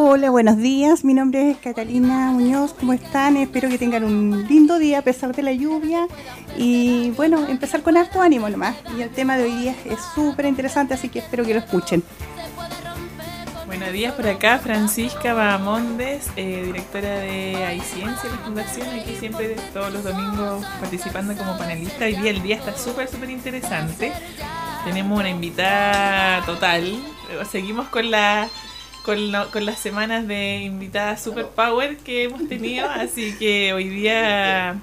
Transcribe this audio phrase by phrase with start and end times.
[0.00, 1.04] Hola, buenos días.
[1.04, 2.72] Mi nombre es Catalina Muñoz.
[2.72, 3.36] ¿Cómo están?
[3.36, 6.06] Espero que tengan un lindo día a pesar de la lluvia.
[6.56, 8.76] Y bueno, empezar con harto ánimo nomás.
[8.96, 12.04] Y el tema de hoy día es súper interesante, así que espero que lo escuchen.
[13.66, 19.92] Buenos días por acá, Francisca Bahamondes, eh, directora de iCiencia, la fundación, aquí siempre todos
[19.92, 22.04] los domingos participando como panelista.
[22.04, 24.12] Hoy día el día está súper, súper interesante.
[24.84, 27.02] Tenemos una invitada total.
[27.50, 28.48] Seguimos con la
[29.08, 34.76] con, las semanas de invitadas Super Power que hemos tenido, así que hoy día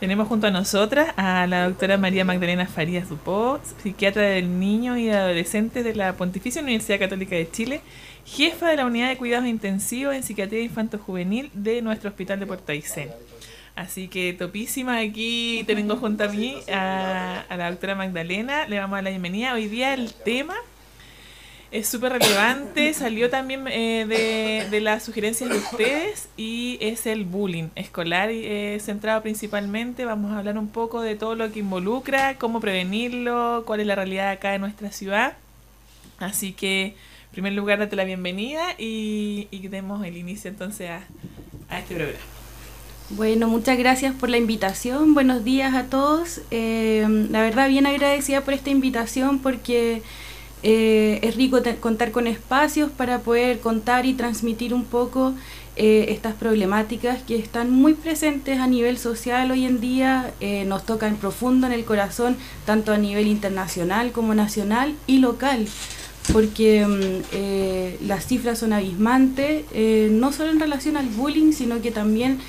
[0.00, 5.10] tenemos junto a nosotras a la doctora María Magdalena Farías Dupó, psiquiatra del niño y
[5.10, 7.80] adolescente de la Pontificia Universidad Católica de Chile,
[8.26, 12.72] jefa de la unidad de cuidados intensivos en psiquiatría infanto-juvenil de nuestro hospital de Puerto
[12.72, 13.10] Aysén.
[13.76, 18.98] Así que topísima aquí tengo junto a mí a, a la doctora Magdalena, le vamos
[18.98, 19.54] a la bienvenida.
[19.54, 20.56] Hoy día el tema
[21.70, 27.24] es súper relevante, salió también eh, de, de, las sugerencias de ustedes y es el
[27.24, 30.04] bullying escolar eh, centrado principalmente.
[30.04, 33.94] Vamos a hablar un poco de todo lo que involucra, cómo prevenirlo, cuál es la
[33.94, 35.36] realidad acá en nuestra ciudad.
[36.18, 41.02] Así que, en primer lugar, date la bienvenida y, y demos el inicio entonces a,
[41.68, 42.18] a este programa.
[43.10, 45.14] Bueno, muchas gracias por la invitación.
[45.14, 46.42] Buenos días a todos.
[46.50, 50.02] Eh, la verdad, bien agradecida por esta invitación porque
[50.62, 55.34] eh, es rico contar con espacios para poder contar y transmitir un poco
[55.76, 60.84] eh, estas problemáticas que están muy presentes a nivel social hoy en día, eh, nos
[60.84, 62.36] tocan profundo en el corazón,
[62.66, 65.68] tanto a nivel internacional como nacional y local,
[66.32, 69.64] porque mm, las cifras son abismantes,
[70.10, 72.40] no solo en relación al bullying, sino que también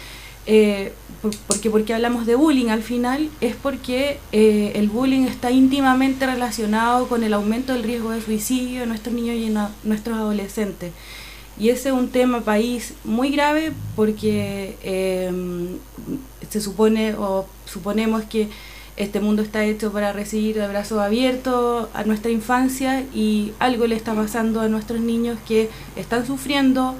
[0.52, 0.94] eh,
[1.47, 7.08] porque, porque hablamos de bullying al final, es porque eh, el bullying está íntimamente relacionado
[7.08, 10.91] con el aumento del riesgo de suicidio en nuestros niños y en nuestros adolescentes.
[11.59, 15.78] Y ese es un tema país muy grave porque em,
[16.50, 18.50] se supone o suponemos que
[18.97, 23.95] este mundo está hecho para recibir de brazos abiertos a nuestra infancia y algo le
[23.95, 26.95] está pasando a nuestros niños que están sufriendo,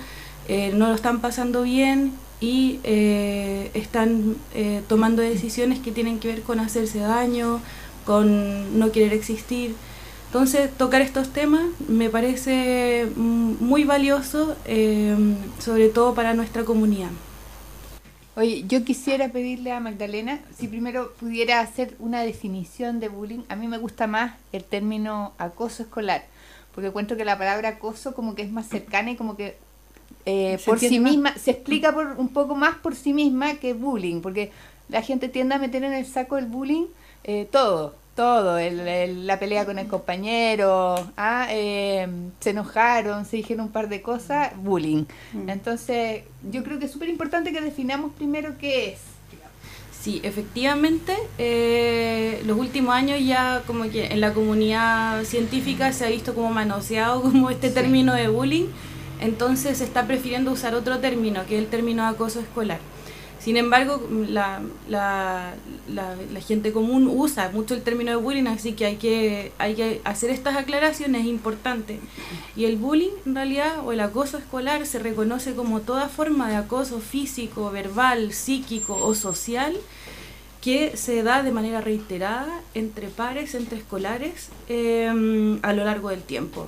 [0.48, 6.30] eh, no lo están pasando bien y eh, están eh, tomando decisiones que tienen que
[6.30, 7.60] ver con hacerse daño,
[8.06, 9.76] con no querer existir.
[10.28, 15.16] Entonces, tocar estos temas me parece muy valioso, eh,
[15.58, 17.10] sobre todo para nuestra comunidad.
[18.36, 23.42] Oye, yo quisiera pedirle a Magdalena si primero pudiera hacer una definición de bullying.
[23.50, 26.24] A mí me gusta más el término acoso escolar,
[26.74, 29.58] porque encuentro que la palabra acoso como que es más cercana y como que
[30.26, 34.22] eh, por sí misma, se explica por un poco más por sí misma que bullying,
[34.22, 34.52] porque
[34.88, 36.86] la gente tiende a meter en el saco del bullying
[37.24, 42.08] eh, todo, todo, el, la pelea con el compañero, ah, eh,
[42.40, 45.06] se enojaron, se dijeron un par de cosas, bullying.
[45.34, 45.50] Mm.
[45.50, 49.00] Entonces, yo creo que es súper importante que definamos primero qué es.
[50.00, 51.14] Sí, efectivamente,
[52.46, 57.22] los últimos años ya como que en la comunidad científica se ha visto como manoseado
[57.24, 58.68] como este término de bullying
[59.20, 62.80] entonces se está prefiriendo usar otro término, que es el término de acoso escolar.
[63.40, 65.54] Sin embargo, la,
[66.46, 71.26] gente común usa mucho el término de bullying, así que hay que, hacer estas aclaraciones
[71.26, 72.00] importantes.
[72.58, 76.58] Y el bullying, en realidad, o el acoso escolar, se reconoce como toda forma de
[76.58, 79.78] acoso físico, verbal, psíquico o social
[80.62, 85.08] que se da de manera reiterada entre pares, entre escolares, eh,
[85.62, 86.68] a lo largo del tiempo.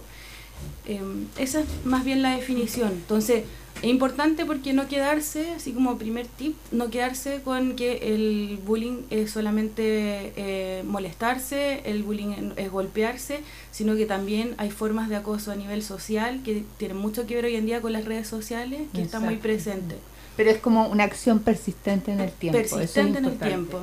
[0.85, 2.91] Em, esa es más bien la definición.
[2.91, 3.43] Entonces,
[3.81, 9.03] es importante porque no quedarse, así como primer tip, no quedarse con que el bullying
[9.09, 13.39] es solamente eh, molestarse, el bullying es golpearse,
[13.71, 17.45] sino que también hay formas de acoso a nivel social que tienen mucho que ver
[17.45, 19.97] hoy en día con las redes sociales, que están muy presentes.
[20.37, 22.57] Pero es como una acción persistente en el tiempo.
[22.59, 23.79] Persistente en el tiempo.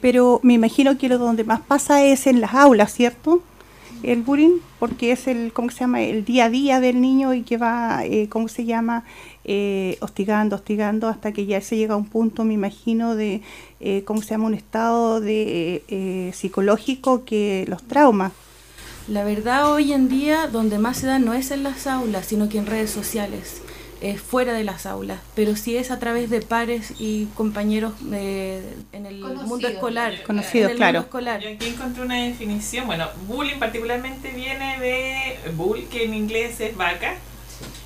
[0.00, 3.42] Pero me imagino que lo donde más pasa es en las aulas, ¿cierto?
[4.02, 7.42] El bullying porque es el cómo se llama el día a día del niño y
[7.42, 9.04] que va eh, cómo se llama
[9.44, 13.40] eh, hostigando hostigando hasta que ya se llega a un punto me imagino de
[13.80, 18.32] eh, cómo se llama un estado de eh, psicológico que los traumas
[19.08, 22.48] la verdad hoy en día donde más se da no es en las aulas sino
[22.50, 23.62] que en redes sociales
[24.00, 29.06] es fuera de las aulas, pero sí es a través de pares y compañeros en
[29.06, 30.22] el mundo escolar.
[30.24, 31.00] Conocidos, claro.
[31.00, 31.40] Escolar.
[31.40, 36.76] Yo aquí encontré una definición, bueno, bullying particularmente viene de bull, que en inglés es
[36.76, 37.16] vaca,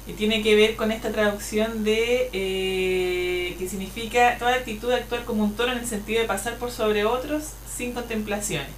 [0.07, 5.25] y tiene que ver con esta traducción de eh, que significa toda actitud de actuar
[5.25, 7.45] como un toro en el sentido de pasar por sobre otros
[7.75, 8.69] sin contemplaciones.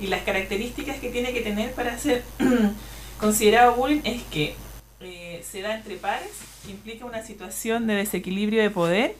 [0.00, 2.24] Y las características que tiene que tener para ser
[3.20, 4.56] considerado bullying es que
[5.04, 6.30] eh, se da entre pares,
[6.68, 9.16] implica una situación de desequilibrio de poder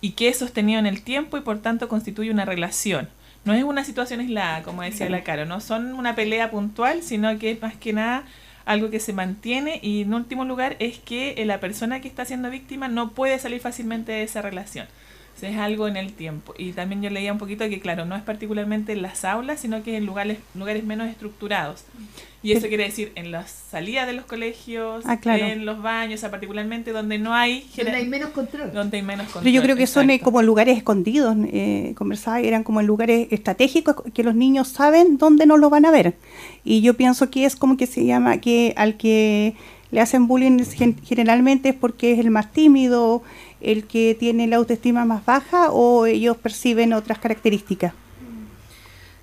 [0.00, 3.08] y que es sostenido en el tiempo y por tanto constituye una relación.
[3.44, 7.38] No es una situación aislada, como decía la Caro, no son una pelea puntual, sino
[7.38, 8.24] que es más que nada
[8.64, 12.48] algo que se mantiene y en último lugar es que la persona que está siendo
[12.48, 14.86] víctima no puede salir fácilmente de esa relación
[15.42, 16.54] es algo en el tiempo.
[16.56, 19.82] Y también yo leía un poquito que, claro, no es particularmente en las aulas, sino
[19.82, 21.84] que en lugares, lugares menos estructurados.
[22.42, 26.20] Y eso quiere decir en las salidas de los colegios, ah, en los baños, o
[26.20, 27.66] sea, particularmente donde no hay...
[27.74, 28.70] Donde hay menos control.
[28.70, 29.44] Donde hay menos control.
[29.44, 33.96] Pero yo creo que son eh, como lugares escondidos, eh, conversaba, eran como lugares estratégicos
[34.12, 36.16] que los niños saben dónde no lo van a ver.
[36.64, 39.54] Y yo pienso que es como que se llama, que al que
[39.90, 40.58] le hacen bullying
[41.04, 43.22] generalmente es porque es el más tímido,
[43.64, 47.92] el que tiene la autoestima más baja o ellos perciben otras características?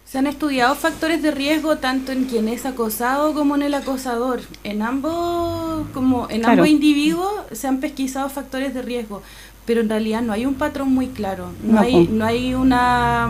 [0.06, 4.42] Se han estudiado factores de riesgo tanto en quien es acosado como en el acosador.
[4.66, 9.22] En ambos, como en ambos individuos se han pesquisado factores de riesgo,
[9.66, 11.54] pero en realidad no hay un patrón muy claro.
[11.64, 13.30] No, hay, no hay una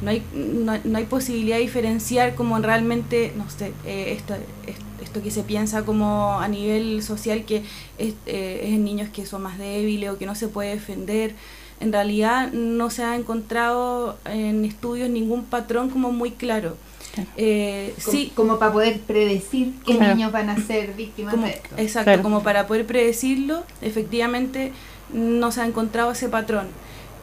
[0.00, 4.34] no hay, no, hay posibilidad de diferenciar como realmente, no sé, eh, esto,
[4.66, 4.84] esto
[5.20, 7.64] que se piensa como a nivel social que
[7.98, 11.34] es, eh, es en niños que son más débiles o que no se puede defender.
[11.80, 16.76] En realidad no se ha encontrado en estudios ningún patrón como muy claro.
[17.36, 21.74] Eh, como, sí, como para poder predecir qué niños van a ser víctimas de esto.
[21.76, 24.72] Exacto, como para poder predecirlo, efectivamente
[25.12, 26.68] no se ha encontrado ese patrón.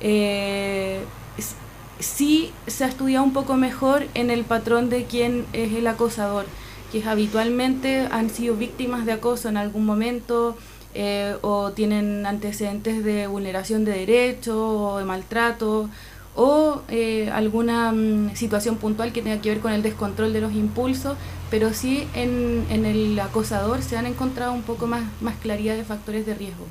[0.02, 1.00] Eh,
[2.00, 6.46] sí se ha estudiado un poco mejor en el patrón de quién es el acosador
[6.92, 10.58] que habitualmente han sido víctimas de acoso en algún momento
[10.94, 15.90] eh, o tienen antecedentes de vulneración de derechos o de maltrato
[16.36, 20.54] o eh, alguna mm, situación puntual que tenga que ver con el descontrol de los
[20.54, 21.18] impulsos,
[21.52, 25.84] pero sí en, en el acosador se han encontrado un poco más, más claridad de
[25.84, 26.66] factores de riesgo.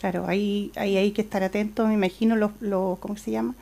[0.00, 3.54] Claro, ahí, ahí hay que estar atentos, me imagino, los, los, ¿cómo se llama?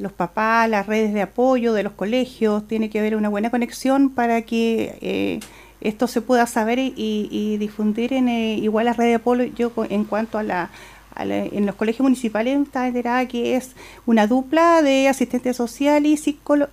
[0.00, 4.10] Los papás, las redes de apoyo de los colegios, tiene que haber una buena conexión
[4.10, 5.40] para que eh,
[5.80, 10.38] esto se pueda saber y, difundir en eh, igual las redes de apoyo en cuanto
[10.38, 10.70] a la,
[11.18, 13.72] en los colegios municipales está que es
[14.06, 16.18] una dupla de asistente social y,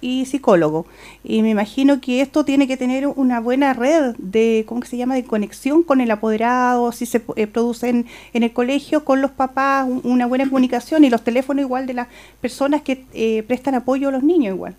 [0.01, 0.85] y psicólogo.
[1.23, 5.15] Y me imagino que esto tiene que tener una buena red de, ¿cómo se llama?,
[5.15, 9.87] de conexión con el apoderado, si se eh, produce en, el colegio, con los papás,
[10.03, 12.07] una buena comunicación y los teléfonos igual de las
[12.41, 14.75] personas que eh, prestan apoyo a los niños igual.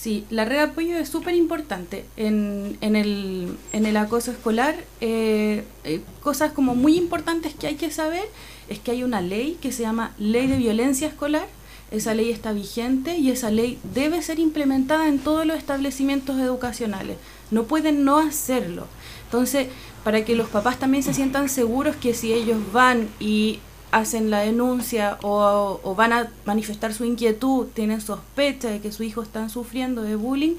[0.00, 4.74] Sí, la red de apoyo es súper importante en, en, el, en el acoso escolar.
[5.02, 5.62] Eh,
[6.22, 8.24] cosas como muy importantes que hay que saber
[8.70, 11.46] es que hay una ley que se llama Ley de Violencia Escolar.
[11.90, 17.18] Esa ley está vigente y esa ley debe ser implementada en todos los establecimientos educacionales.
[17.50, 18.86] No pueden no hacerlo.
[19.26, 19.66] Entonces,
[20.02, 23.58] para que los papás también se sientan seguros que si ellos van y
[23.90, 29.22] hacen la denuncia o, van a manifestar su inquietud, tienen sospecha de que su hijo
[29.22, 30.56] está sufriendo de bullying,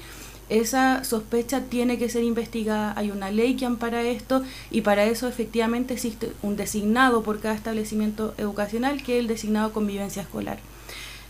[0.48, 5.26] esa sospecha tiene que ser investigada, hay una ley que ampara esto y para eso
[5.28, 10.58] efectivamente existe un designado por cada establecimiento educacional que es el designado convivencia escolar.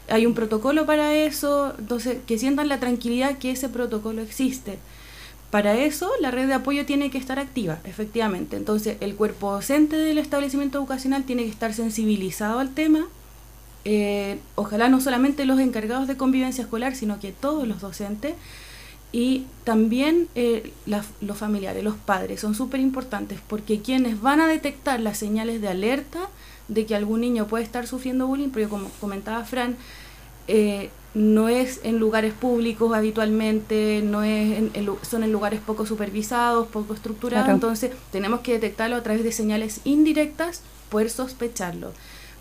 [0.08, 4.78] Hay un protocolo para eso, entonces que sientan la tranquilidad que ese protocolo existe.
[5.52, 8.56] Para eso la red de apoyo tiene que estar activa, efectivamente.
[8.56, 13.04] Entonces el cuerpo docente del establecimiento educacional tiene que estar sensibilizado al tema.
[13.84, 18.32] Eh, ojalá no solamente los encargados de convivencia escolar, sino que todos los docentes
[19.12, 25.00] y también eh, los familiares, los padres, son súper importantes porque quienes van a detectar
[25.00, 26.30] las señales de alerta
[26.68, 29.76] de que algún niño puede estar sufriendo bullying, porque como comentaba Fran,
[30.54, 34.62] eh, no es en lugares públicos habitualmente, no es
[35.00, 39.80] son en lugares poco supervisados, poco estructurados, entonces tenemos que detectarlo a través de señales
[39.84, 41.92] indirectas, poder sospecharlo.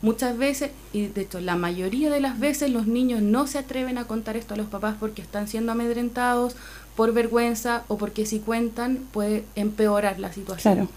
[0.01, 3.97] Muchas veces, y de hecho la mayoría de las veces los niños no se atreven
[3.97, 6.57] a contar esto a los papás porque están siendo amedrentados
[6.97, 10.89] por vergüenza o porque si cuentan puede empeorar la situación.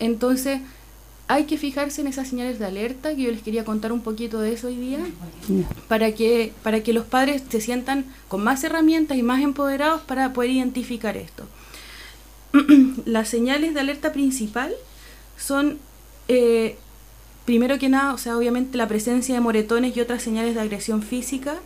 [0.00, 0.60] Entonces,
[1.28, 4.40] hay que fijarse en esas señales de alerta, que yo les quería contar un poquito
[4.40, 4.98] de eso hoy día,
[5.86, 10.32] para que, para que los padres se sientan con más herramientas y más empoderados para
[10.32, 11.44] poder identificar esto.
[13.04, 14.72] Las señales de alerta principal
[15.36, 15.78] son
[16.28, 16.76] eh,
[17.44, 21.02] primero que nada, o sea, obviamente la presencia de moretones y otras señales de agresión
[21.02, 21.56] física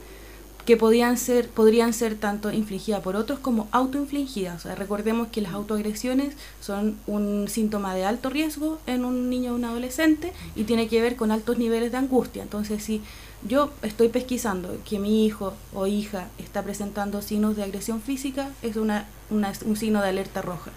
[0.64, 4.56] que podían ser, podrían ser tanto infligidas por otros como autoinfligidas.
[4.56, 9.52] O sea, recordemos que las autoagresiones son un síntoma de alto riesgo en un niño
[9.52, 12.42] o un adolescente y tiene que ver con altos niveles de angustia.
[12.42, 13.02] Entonces, si
[13.46, 18.76] yo estoy pesquisando que mi hijo o hija está presentando signos de agresión física, es
[18.76, 20.70] una, un signo de alerta roja.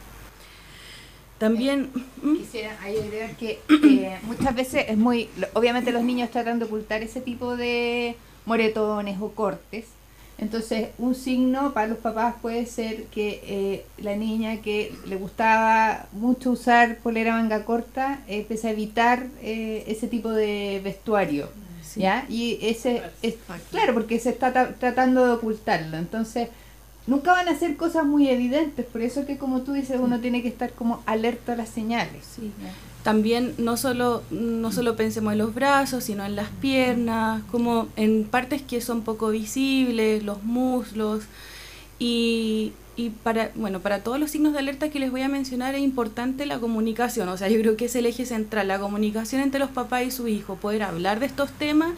[1.37, 1.91] También
[2.23, 2.37] ¿Mm?
[2.37, 7.19] quisiera agregar que eh, muchas veces es muy, obviamente los niños tratan de ocultar ese
[7.19, 9.85] tipo de moretones o cortes.
[10.37, 16.07] Entonces, un signo para los papás puede ser que eh, la niña que le gustaba
[16.11, 21.49] mucho usar polera manga corta empieza a evitar eh, ese tipo de vestuario.
[21.95, 22.25] ¿Ya?
[22.27, 23.35] Y ese es
[23.71, 25.95] claro, porque se está tratando de ocultarlo.
[25.95, 26.49] Entonces,
[27.07, 30.41] nunca van a ser cosas muy evidentes, por eso que como tú dices, uno tiene
[30.41, 32.25] que estar como alerta a las señales.
[32.35, 32.51] Sí.
[33.05, 38.23] También no solo, no solo pensemos en los brazos, sino en las piernas, como en
[38.23, 41.25] partes que son poco visibles, los muslos.
[41.99, 45.75] Y, y para, bueno, para todos los signos de alerta que les voy a mencionar
[45.75, 49.43] es importante la comunicación, o sea, yo creo que es el eje central, la comunicación
[49.43, 51.93] entre los papás y su hijo, poder hablar de estos temas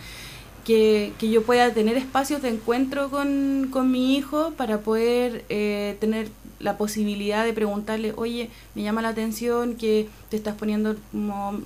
[0.65, 5.95] que, que, yo pueda tener espacios de encuentro con, con mi hijo para poder eh,
[6.01, 6.27] tener
[6.59, 11.59] la posibilidad de preguntarle, oye, me llama la atención que te estás poniendo como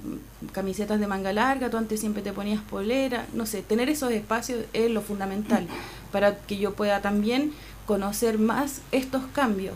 [0.52, 4.66] camisetas de manga larga, tú antes siempre te ponías polera, no sé, tener esos espacios
[4.74, 5.68] es lo fundamental
[6.12, 7.54] para que yo pueda también
[7.86, 9.76] conocer más estos cambios.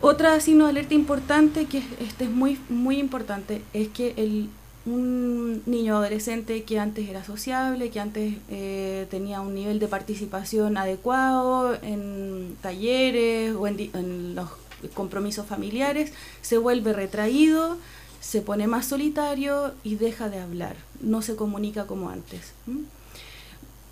[0.00, 4.50] Otra signo de alerta importante, que este es muy, muy importante, es que el
[4.86, 10.76] un niño adolescente que antes era sociable, que antes eh, tenía un nivel de participación
[10.76, 14.50] adecuado en talleres o en, los
[14.92, 16.12] compromisos familiares,
[16.42, 17.78] se vuelve retraído,
[18.20, 22.52] se pone más solitario y deja de hablar, no se comunica como antes.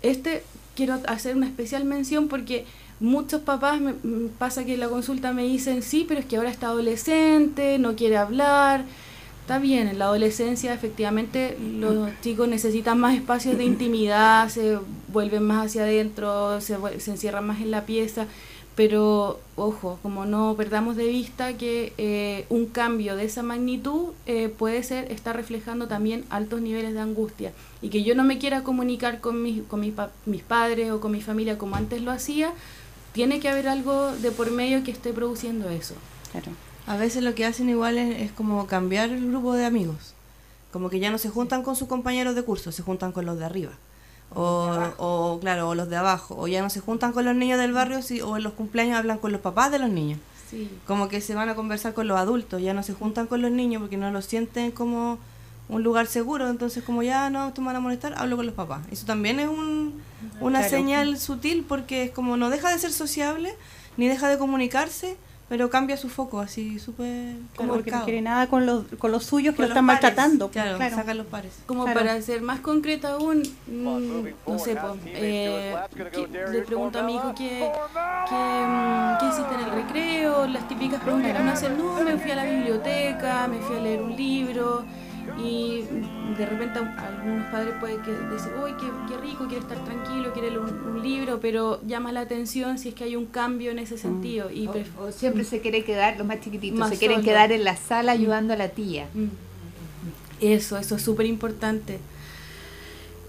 [0.03, 0.43] Este
[0.75, 2.65] quiero hacer una especial mención porque
[2.99, 3.93] muchos papás me,
[4.37, 7.95] pasa que en la consulta me dicen, sí, pero es que ahora está adolescente, no
[7.95, 8.85] quiere hablar
[9.43, 15.43] Está bien, en la adolescencia efectivamente los chicos necesitan más espacios de intimidad, se vuelven
[15.43, 18.25] más hacia adentro, se, se encierran más en la pieza,
[18.77, 24.47] pero ojo, como no perdamos de vista que eh, un cambio de esa magnitud eh,
[24.47, 28.63] puede ser, está reflejando también altos niveles de angustia y que yo no me quiera
[28.63, 29.93] comunicar con, mis, con mis,
[30.25, 32.53] mis padres o con mi familia como antes lo hacía,
[33.11, 35.95] tiene que haber algo de por medio que esté produciendo eso.
[36.31, 36.53] Claro.
[36.85, 40.13] A veces lo que hacen igual es, como cambiar el grupo de amigos.
[40.71, 43.37] Como que ya no se juntan con sus compañeros de curso, se juntan con los
[43.37, 43.71] de arriba.
[44.35, 46.35] O, claro, o los de abajo.
[46.37, 48.97] O ya no se juntan con los niños del barrio si, o en los cumpleaños
[48.97, 50.19] hablan con los papás de los niños.
[50.85, 53.51] Como que se van a conversar con los adultos, ya no se juntan con los
[53.51, 55.17] niños porque no los sienten como
[55.69, 58.85] un lugar seguro, entonces como ya no te van a molestar, hablo con los papás.
[58.91, 60.01] Eso también es un,
[60.39, 63.55] una señal sutil porque es como no deja de ser sociable,
[63.97, 65.17] ni deja de comunicarse,
[65.53, 69.23] pero cambia su foco así súper como que no quiere nada con los con los
[69.23, 71.59] suyos que lo están maltratando claro, sacan los pares.
[71.67, 73.83] Como para ser más concreto aún mm,
[74.47, 75.75] no sé pues, eh,
[76.51, 81.33] le pregunto a mi hijo qué, mm, qué, hiciste en el recreo las típicas preguntas
[81.33, 84.83] que uno hace no me fui a la biblioteca me fui a leer un libro
[85.39, 85.83] y
[86.37, 90.49] de repente algunos padres pueden que decir, uy, qué, qué, rico, quiere estar tranquilo, quiere
[90.49, 93.97] leer un, libro, pero llama la atención si es que hay un cambio en ese
[93.97, 94.49] sentido.
[94.51, 98.13] Y o, siempre se quiere quedar, los más chiquititos, se quieren quedar en la sala
[98.13, 98.17] mm.
[98.17, 99.07] ayudando a la tía.
[99.13, 99.27] Mm.
[100.39, 101.99] Eso, eso es súper importante.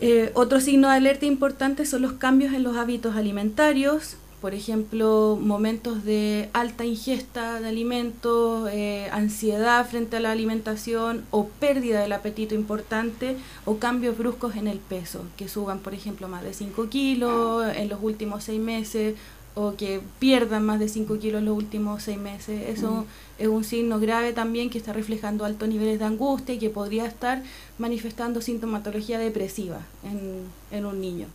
[0.00, 5.38] Eh, otro signo de alerta importante son los cambios en los hábitos alimentarios, por ejemplo,
[5.40, 12.12] momentos de alta ingesta de alimentos, eh, ansiedad frente a la alimentación o pérdida del
[12.12, 16.90] apetito importante o cambios bruscos en el peso, que suban, por ejemplo, más de 5
[16.90, 19.14] kilos en los últimos 6 meses
[19.54, 22.68] o que pierdan más de 5 kilos en los últimos 6 meses.
[22.68, 23.06] Eso
[23.38, 27.06] es un signo grave también que está reflejando altos niveles de angustia y que podría
[27.06, 27.42] estar
[27.78, 31.28] manifestando sintomatología depresiva en, en un niño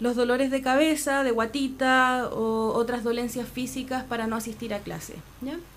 [0.00, 5.14] los dolores de cabeza, de guatita o otras dolencias físicas para no asistir a clase.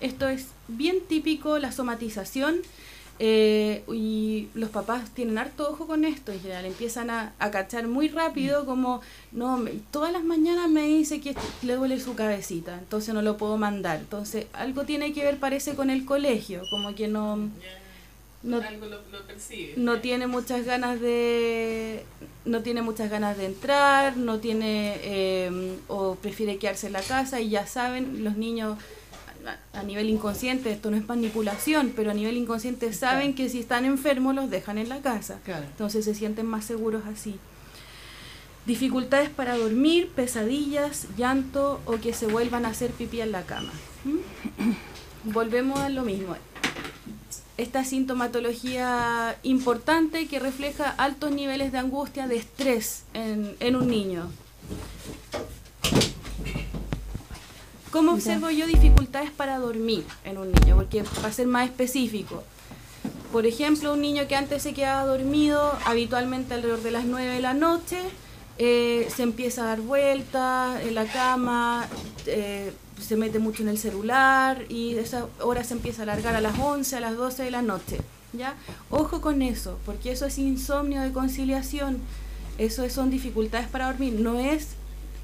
[0.00, 2.56] Esto es bien típico, la somatización,
[3.18, 8.08] eh, y los papás tienen harto ojo con esto en general, empiezan a, cachar muy
[8.08, 9.00] rápido como,
[9.30, 13.58] no, todas las mañanas me dice que le duele su cabecita, entonces no lo puedo
[13.58, 13.98] mandar.
[13.98, 17.50] Entonces algo tiene que ver parece con el colegio, como que no
[18.42, 18.60] no,
[19.76, 22.04] no tiene muchas ganas de
[22.44, 27.40] no tiene muchas ganas de entrar no tiene em, o prefiere quedarse en la casa
[27.40, 28.78] y ya saben los niños
[29.72, 33.84] a, nivel inconsciente esto no es manipulación pero a nivel inconsciente saben que si están
[33.84, 35.40] enfermos los dejan en la casa.
[35.46, 37.38] Entonces se sienten más seguros así.
[38.66, 43.72] Dificultades para dormir pesadillas llanto o que se vuelvan a hacer pipí en la cama.
[44.04, 44.72] ¿Mm?
[45.24, 46.34] volvemos a lo mismo
[47.56, 54.30] esta sintomatología importante que refleja altos niveles de angustia, de estrés en, un niño.
[57.90, 60.76] ¿Cómo observo yo dificultades para dormir en un niño?
[60.76, 62.42] Porque para ser más específico,
[63.32, 67.40] por ejemplo, un niño que antes se quedaba dormido habitualmente alrededor de las 9 de
[67.40, 67.98] la noche,
[68.58, 71.86] eh, se empieza a dar vueltas en la cama,
[72.26, 76.40] eh, se mete mucho en el celular y esa hora se empieza a alargar a
[76.40, 77.98] las 11, a las 12 de la noche.
[78.32, 78.54] ¿ya?
[78.90, 81.98] Ojo con eso, porque eso es insomnio de conciliación,
[82.58, 84.68] eso son dificultades para dormir, no es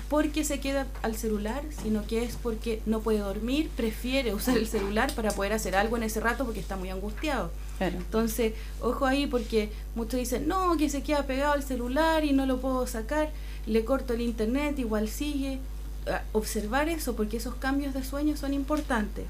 [0.09, 4.67] porque se queda al celular, sino que es porque no puede dormir, prefiere usar el
[4.67, 7.51] celular para poder hacer algo en ese rato porque está muy angustiado.
[7.79, 12.47] Entonces, ojo ahí porque muchos dicen, no, que se queda pegado al celular y no
[12.47, 13.31] lo puedo sacar,
[13.67, 15.59] le corto el internet, igual sigue.
[16.33, 19.25] Observar eso porque esos cambios de sueño son importantes.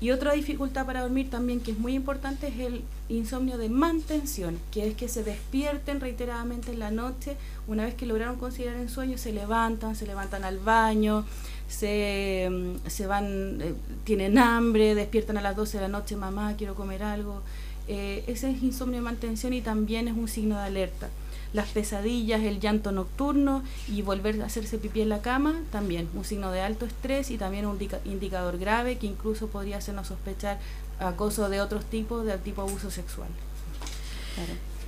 [0.00, 4.58] Y otra dificultad para dormir también que es muy importante es el insomnio de mantención,
[4.70, 7.36] que es que se despierten reiteradamente en la noche,
[7.68, 11.26] una vez que lograron considerar el sueño, se levantan, se levantan al baño,
[11.68, 13.74] se, mm, se van, eh,
[14.04, 17.42] tienen hambre, despiertan a las 12 de la noche, mamá, quiero comer algo.
[17.86, 21.10] Eh, ese es insomnio de mantención y también es un signo de alerta
[21.52, 26.24] las pesadillas, el llanto nocturno y volver a hacerse pipí en la cama, también un
[26.24, 30.58] signo de alto estrés y también un indicador grave que incluso podría hacernos sospechar
[30.98, 33.28] acoso de otros tipos, de tipo abuso sexual.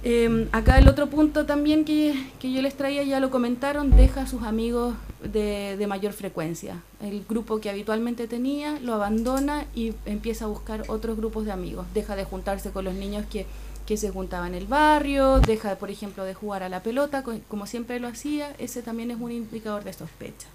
[0.04, 4.26] Em, acá el otro punto también que, yo les traía, ya lo comentaron, deja a
[4.26, 6.82] sus amigos de, de, mayor frecuencia.
[7.00, 11.86] El grupo que habitualmente tenía lo abandona y empieza a buscar otros grupos de amigos.
[11.94, 13.46] Deja de juntarse con los niños que
[13.92, 17.66] que se juntaba en el barrio, deja, por ejemplo, de jugar a la pelota, como
[17.66, 20.46] siempre lo hacía, ese también es un indicador de sospecha.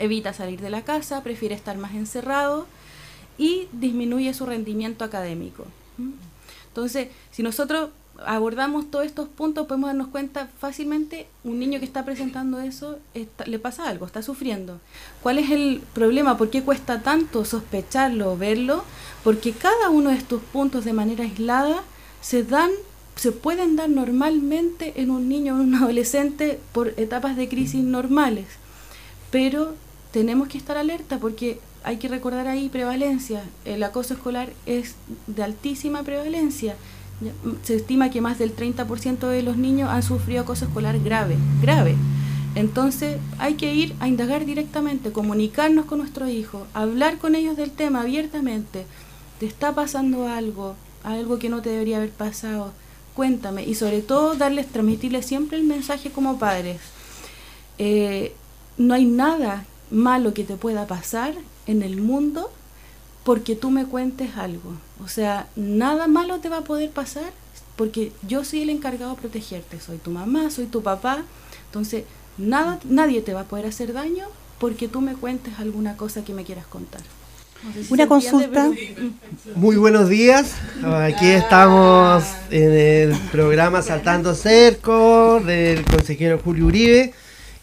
[0.00, 2.66] Evita salir de la casa, prefiere estar más encerrado
[3.38, 5.66] y disminuye su rendimiento académico.
[6.66, 7.90] Entonces, si nosotros
[8.24, 12.98] abordamos todos estos puntos, podemos darnos cuenta fácilmente, un niño que está presentando eso,
[13.44, 14.80] le pasa algo, está sufriendo.
[15.22, 16.36] ¿Cuál es el problema?
[16.36, 18.82] ¿Por qué cuesta tanto sospecharlo o verlo?
[19.22, 21.84] Porque cada uno de estos puntos de manera aislada
[22.26, 22.70] se dan
[23.14, 27.82] se pueden dar normalmente en un niño o en un adolescente por etapas de crisis
[27.82, 28.46] normales,
[29.30, 29.74] pero
[30.10, 33.44] tenemos que estar alerta porque hay que recordar ahí prevalencia.
[33.64, 34.96] El acoso escolar es
[35.28, 36.74] de altísima prevalencia.
[37.62, 41.94] Se estima que más del 30% de los niños han sufrido acoso escolar grave, grave.
[42.56, 47.70] Entonces hay que ir a indagar directamente, comunicarnos con nuestros hijos, hablar con ellos del
[47.70, 48.84] tema abiertamente.
[49.38, 50.74] ¿Te está pasando algo?
[51.06, 52.72] Algo que no te debería haber pasado,
[53.14, 53.64] cuéntame.
[53.64, 56.80] Y sobre todo darles, transmitirles siempre el mensaje como padres.
[57.78, 58.34] Eh,
[58.76, 61.34] no hay nada malo que te pueda pasar
[61.66, 62.50] en el mundo
[63.22, 64.72] porque tú me cuentes algo.
[65.02, 67.32] O sea, nada malo te va a poder pasar
[67.76, 69.80] porque yo soy el encargado de protegerte.
[69.80, 71.22] Soy tu mamá, soy tu papá.
[71.66, 72.04] Entonces,
[72.36, 74.26] nada, nadie te va a poder hacer daño
[74.58, 77.02] porque tú me cuentes alguna cosa que me quieras contar.
[77.90, 78.70] Una consulta.
[79.54, 80.54] Muy buenos días.
[80.84, 87.12] Aquí estamos en el programa Saltando Cerco del consejero Julio Uribe.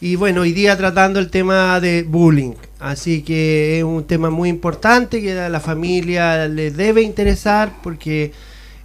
[0.01, 2.53] Y bueno, hoy día tratando el tema de bullying.
[2.79, 8.33] Así que es un tema muy importante que a la familia le debe interesar porque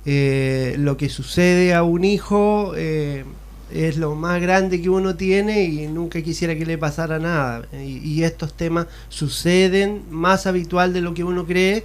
[0.06, 3.24] eh, lo que sucede a un hijo eh,
[3.72, 7.66] es lo más grande que uno tiene y nunca quisiera que le pasara nada.
[7.72, 11.84] Y, estos temas suceden más habitual de lo que uno cree.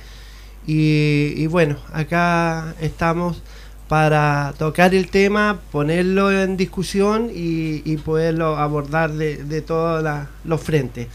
[0.65, 3.41] Y, bueno, acá estamos
[3.89, 10.03] para tocar el tema, ponerlo en discusión y, poderlo abordar de, todos
[10.45, 11.07] los frentes.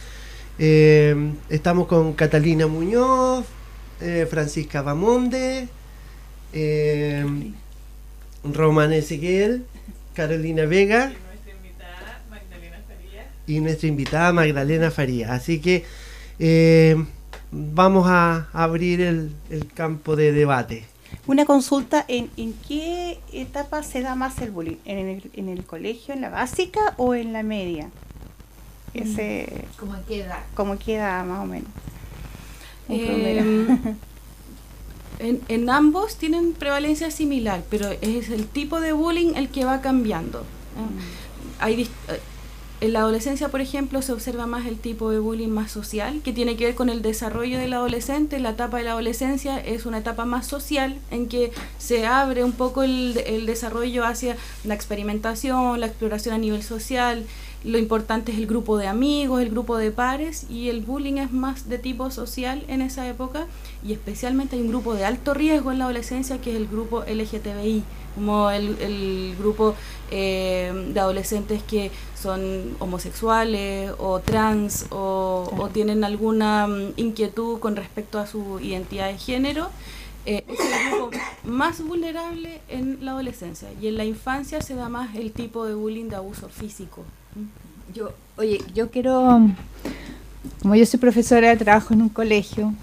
[0.59, 3.45] Eh, estamos con Catalina Muñoz,
[4.01, 5.69] eh, Francisca Bamonde,
[6.53, 7.25] eh,
[8.45, 9.65] Román Ezequiel
[10.19, 11.13] Carolina Vega.
[13.47, 15.33] Y nuestra invitada Magdalena Faría.
[15.33, 15.85] Así que
[16.41, 16.97] eh,
[17.53, 19.31] vamos a abrir el,
[19.75, 20.85] campo de debate.
[21.29, 22.29] Una consulta, ¿en,
[22.67, 24.79] qué etapa se da más el bullying?
[24.85, 27.89] ¿En el, colegio, en la básica o en la media?
[28.95, 30.45] Ese, ¿Cómo queda?
[30.55, 31.71] ¿Cómo queda más o menos?
[32.89, 33.77] Eh,
[35.19, 40.41] en, ambos tienen prevalencia similar, pero es el tipo de bullying el que va cambiando.
[40.41, 41.63] Mm.
[41.63, 41.89] Hay,
[42.81, 46.33] en la adolescencia, por ejemplo, se observa más el tipo de bullying más social, que
[46.33, 48.39] tiene que ver con el desarrollo del adolescente.
[48.39, 52.53] La etapa de la adolescencia es una etapa más social, en que se abre un
[52.53, 57.27] poco el, el desarrollo hacia la experimentación, la exploración a nivel social,
[57.65, 61.33] lo importante es el grupo de amigos, el grupo de pares y el bullying es
[61.33, 63.47] más de tipo social en esa época
[63.85, 67.03] y especialmente hay un grupo de alto riesgo en la adolescencia que es el grupo
[67.03, 67.83] LGTBI,
[68.15, 69.75] como el, grupo
[70.13, 78.19] eh, de adolescentes que son homosexuales o trans o, tienen alguna mm, inquietud con respecto
[78.19, 79.71] a su identidad de género.
[80.27, 81.11] Eh, es el grupo
[81.45, 85.75] más vulnerable en la adolescencia y en la infancia se da más el tipo de
[85.75, 87.05] bullying de abuso físico.
[87.95, 89.41] Yo, oye, yo quiero,
[90.61, 92.75] como yo soy profesora, trabajo en un colegio,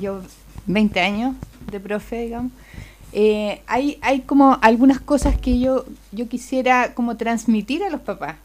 [0.00, 0.20] yo
[0.66, 1.34] 20 años
[1.70, 2.52] de profe, digamos,
[3.12, 8.36] eh, hay, hay como algunas cosas que yo, yo quisiera como transmitir a los papás,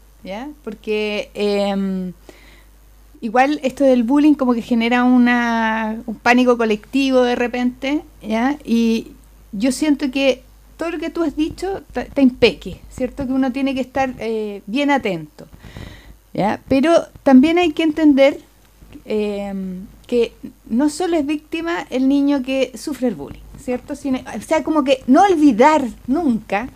[0.62, 2.12] Porque em,
[3.20, 8.02] igual esto del bullying como que genera una, un pánico colectivo de repente.
[8.64, 9.08] Y
[9.52, 10.42] yo siento que
[10.76, 13.26] todo lo que tú has dicho está impeque, ¿cierto?
[13.26, 15.46] Que uno tiene que estar eh, bien atento,
[16.32, 16.60] ¿ya?
[16.68, 18.40] Pero también hay que entender
[19.04, 20.32] em, que
[20.70, 23.94] no solo es víctima el niño que sufre el bullying, ¿cierto?
[23.94, 26.68] o sea, como que no olvidar nunca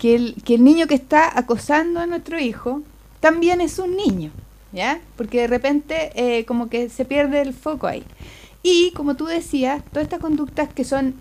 [0.00, 2.80] que el, niño que está acosando a nuestro hijo
[3.20, 4.32] también es un niño,
[4.72, 4.98] ¿ya?
[5.14, 8.02] Porque de repente eh, como que se pierde el foco ahí.
[8.62, 11.16] Y como tú decías, todas estas conductas que son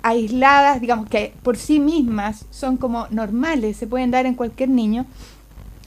[0.00, 5.04] aisladas, digamos que por sí mismas son como normales, se pueden dar en cualquier niño,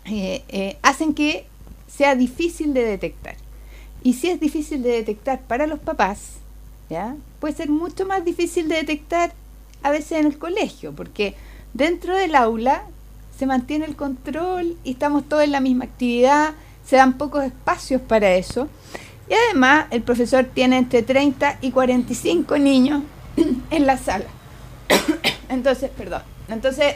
[0.05, 1.47] eh, eh, hacen que
[1.87, 3.37] sea difícil de detectar.
[4.03, 6.33] Y si es difícil de detectar para los papás,
[6.91, 7.15] ¿ya?
[7.39, 9.33] puede ser mucho más difícil de detectar
[9.81, 11.33] a veces en el colegio, porque
[11.73, 12.83] dentro del aula
[13.37, 16.51] se mantiene el control y estamos todos en la misma actividad,
[16.85, 18.67] se dan pocos espacios para eso.
[19.29, 23.03] Y además el profesor tiene entre 30 y 45 niños
[23.71, 24.25] en la sala.
[25.49, 26.95] Entonces, perdón, entonces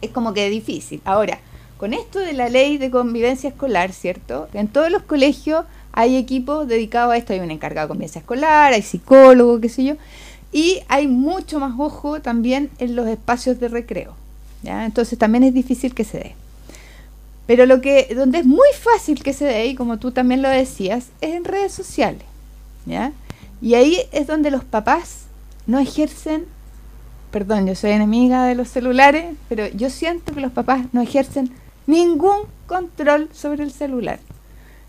[0.00, 1.00] es como que difícil.
[1.04, 1.38] Ahora,
[1.78, 4.48] con esto de la ley de convivencia escolar, ¿cierto?
[4.54, 8.72] En todos los colegios hay equipos dedicados a esto, hay un encargado de convivencia escolar,
[8.72, 9.94] hay psicólogos, qué sé yo,
[10.52, 14.14] y hay mucho más ojo también en los espacios de recreo.
[14.62, 14.84] ¿ya?
[14.84, 16.34] Entonces también es difícil que se dé.
[17.46, 20.48] Pero lo que, donde es muy fácil que se dé, y como tú también lo
[20.48, 22.22] decías, es en redes sociales.
[22.86, 23.12] ¿ya?
[23.60, 25.26] Y ahí es donde los papás
[25.66, 26.44] no ejercen,
[27.30, 31.52] perdón, yo soy enemiga de los celulares, pero yo siento que los papás no ejercen
[31.86, 34.18] ningún control sobre el celular.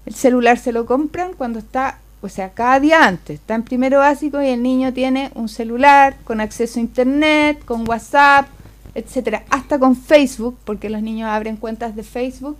[0.05, 3.99] El celular se lo compran cuando está, o sea, cada día antes, está en primero
[3.99, 8.47] básico y el niño tiene un celular con acceso a internet, con WhatsApp,
[8.95, 12.57] etcétera, hasta con Facebook, porque los niños abren cuentas de Facebook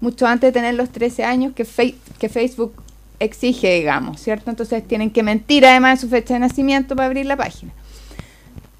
[0.00, 1.66] mucho antes de tener los 13 años que,
[2.18, 2.72] que Facebook
[3.18, 4.50] exige, digamos, ¿cierto?
[4.50, 7.72] Entonces tienen que mentir además de su fecha de nacimiento para abrir la página.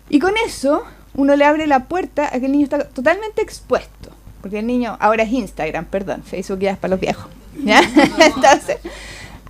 [0.09, 0.83] Y con eso
[1.15, 4.97] uno le abre la puerta a que el niño está totalmente expuesto, porque el niño
[5.01, 7.31] ahora es Instagram, perdón, Facebook ya es para los viejos.
[7.55, 8.79] Entonces,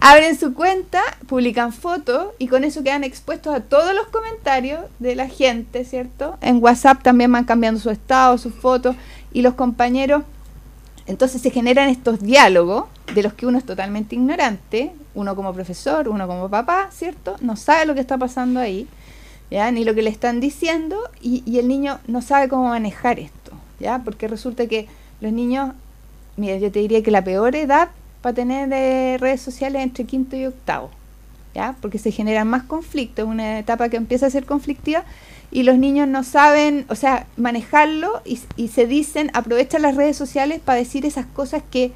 [0.01, 5.15] abren su cuenta, publican fotos y con eso quedan expuestos a todos los comentarios de
[5.15, 6.37] la gente, ¿cierto?
[6.41, 8.97] En WhatsApp también van cambiando su estado, sus fotos
[9.33, 10.23] y los compañeros.
[11.07, 12.85] Entonces se generan estos diálogos
[13.15, 17.37] de los que uno es totalmente ignorante, uno como profesor, uno como papá, ¿cierto?
[17.41, 18.87] No sabe lo que está pasando ahí,
[19.51, 19.71] ¿ya?
[19.71, 23.53] Ni lo que le están diciendo y, y el niño no sabe cómo manejar esto,
[23.81, 24.01] ¿ya?
[24.05, 24.89] Porque resulta que
[25.21, 25.73] los niños
[26.37, 27.91] mira, yo te diría que la peor edad
[28.23, 30.91] para tener eh, redes sociales entre quinto y octavo,
[31.55, 31.77] ¿ya?
[31.81, 35.05] Porque se generan más conflictos, una etapa que empieza a ser conflictiva
[35.51, 40.17] y los niños no saben, o sea, manejarlo y, y se dicen, aprovechan las redes
[40.17, 41.93] sociales para decir esas cosas que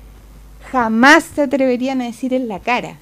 [0.73, 2.97] jamás se atreverían a decir en la cara.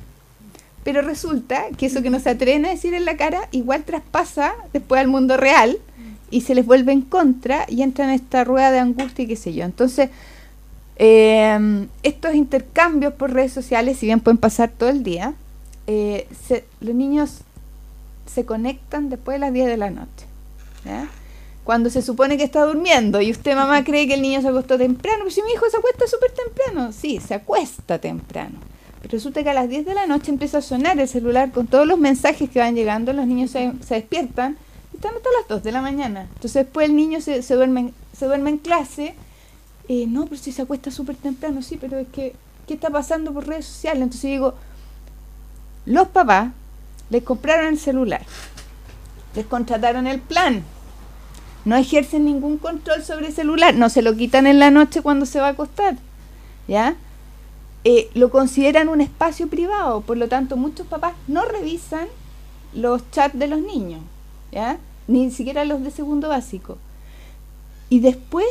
[0.84, 4.54] Pero resulta que eso que no se atreven a decir en la cara igual traspasa
[4.72, 5.78] después al mundo real
[6.30, 9.36] y se les vuelve en contra y entran en esta rueda de angustia y qué
[9.36, 9.64] sé yo.
[9.64, 10.10] Entonces,
[11.04, 15.34] eh, estos intercambios por redes sociales, si bien pueden pasar todo el día,
[15.88, 16.28] eh,
[16.80, 17.40] los niños
[18.24, 20.26] se conectan después de las 10 de la noche.
[21.64, 24.78] Cuando se supone que está durmiendo y usted mamá cree que el niño se acostó
[24.78, 28.60] temprano, pero si mi hijo se acuesta súper temprano, sí, se acuesta temprano.
[29.00, 31.66] Pero resulta que a las 10 de la noche empieza a sonar el celular con
[31.66, 34.56] todos los mensajes que van llegando, los niños se, despiertan
[34.92, 36.28] y están hasta las 2 de la mañana.
[36.34, 39.16] Entonces después el niño se, se, duerme, se duerme en clase
[39.88, 42.34] no, pero si se acuesta súper temprano, sí, pero es que,
[42.66, 44.02] ¿qué está pasando por redes sociales?
[44.02, 44.54] Entonces digo,
[45.84, 46.52] los papás
[47.10, 48.22] les compraron el celular,
[49.34, 50.62] les contrataron el plan,
[51.64, 55.26] no ejercen ningún control sobre el celular, no se lo quitan en la noche cuando
[55.26, 55.96] se va a acostar,
[56.68, 56.96] ¿ya?
[57.84, 62.06] Eh, lo consideran un espacio privado, por lo tanto muchos papás no revisan
[62.72, 64.00] los chats de los niños,
[64.52, 64.78] ¿ya?
[65.08, 66.78] Ni siquiera los de segundo básico.
[67.90, 68.46] Y después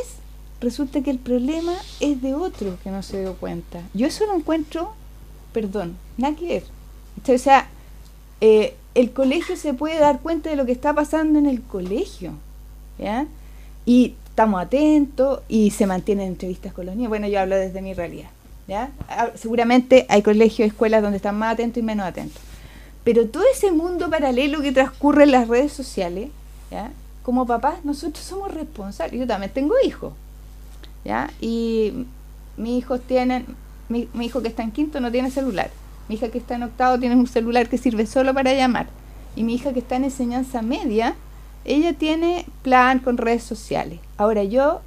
[0.62, 3.82] resulta que el problema es de otro que no se dio cuenta.
[3.92, 4.94] Yo eso lo encuentro,
[5.52, 6.64] perdón, nada que ver.
[7.34, 7.68] O sea,
[8.40, 12.32] eh, el colegio se puede dar cuenta de lo que está pasando en el colegio,
[12.98, 13.26] ¿ya?
[13.84, 17.10] Y estamos atentos y se mantienen entrevistas con los niños.
[17.10, 18.30] Bueno, yo hablo desde mi realidad,
[18.68, 18.90] ¿ya?
[19.08, 22.40] Ah, seguramente hay colegios, escuelas donde están más atentos y menos atentos.
[23.04, 26.30] Pero todo ese mundo paralelo que transcurre en las redes sociales,
[26.70, 26.92] ¿ya?
[27.22, 29.20] Como papás, nosotros somos responsables.
[29.20, 30.12] Yo también tengo hijos,
[31.04, 31.30] ¿ya?
[31.40, 32.06] Y
[32.56, 33.46] mis hijos tienen,
[33.88, 35.70] mi hijo que está en quinto no tiene celular
[36.08, 38.86] mi hija que está en octavo tiene un celular que sirve solo para llamar.
[39.36, 41.14] Y mi hija que está en enseñanza media,
[41.64, 44.00] ella tiene plan con redes sociales.
[44.16, 44.80] Ahora yo,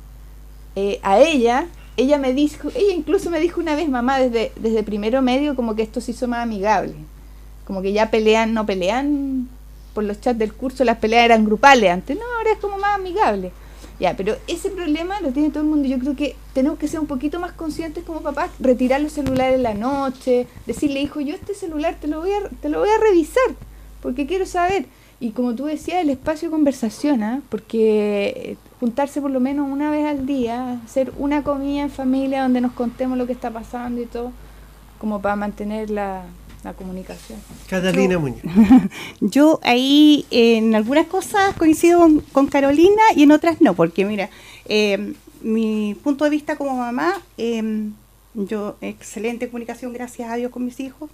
[0.76, 4.84] eh, a ella, ella me dijo, ella incluso me dijo una vez, mamá, desde, desde
[4.84, 6.94] primero medio, como que esto se hizo más amigable.
[7.66, 9.50] Como que ya pelean, no pelean
[9.94, 12.16] por los chats del curso, las peleas eran grupales antes.
[12.16, 13.52] No, ahora es como más amigable.
[14.00, 15.88] Ya, pero ese problema lo tiene todo el mundo.
[15.88, 19.56] Yo creo que tenemos que ser un poquito más conscientes como papás, retirar los celulares
[19.56, 22.90] en la noche, decirle, hijo, yo este celular te lo voy a, te lo voy
[22.90, 23.56] a revisar,
[24.02, 24.86] porque quiero saber.
[25.22, 27.42] Y como tú decías, el espacio de conversación, ¿ah?
[27.48, 32.44] porque eh, juntarse por lo menos una vez al día, hacer una comida en familia
[32.44, 34.34] donde nos contemos lo que está pasando y todo,
[35.00, 36.26] como para mantener la,
[36.66, 37.40] la comunicación.
[37.70, 38.42] Catalina Muñoz.
[39.22, 44.30] Yo ahí en algunas cosas coincido con, Carolina y en otras no, porque mira,
[44.66, 47.90] eh, mi punto de vista como mamá, eh,
[48.34, 51.10] yo excelente comunicación, gracias a Dios con mis hijos,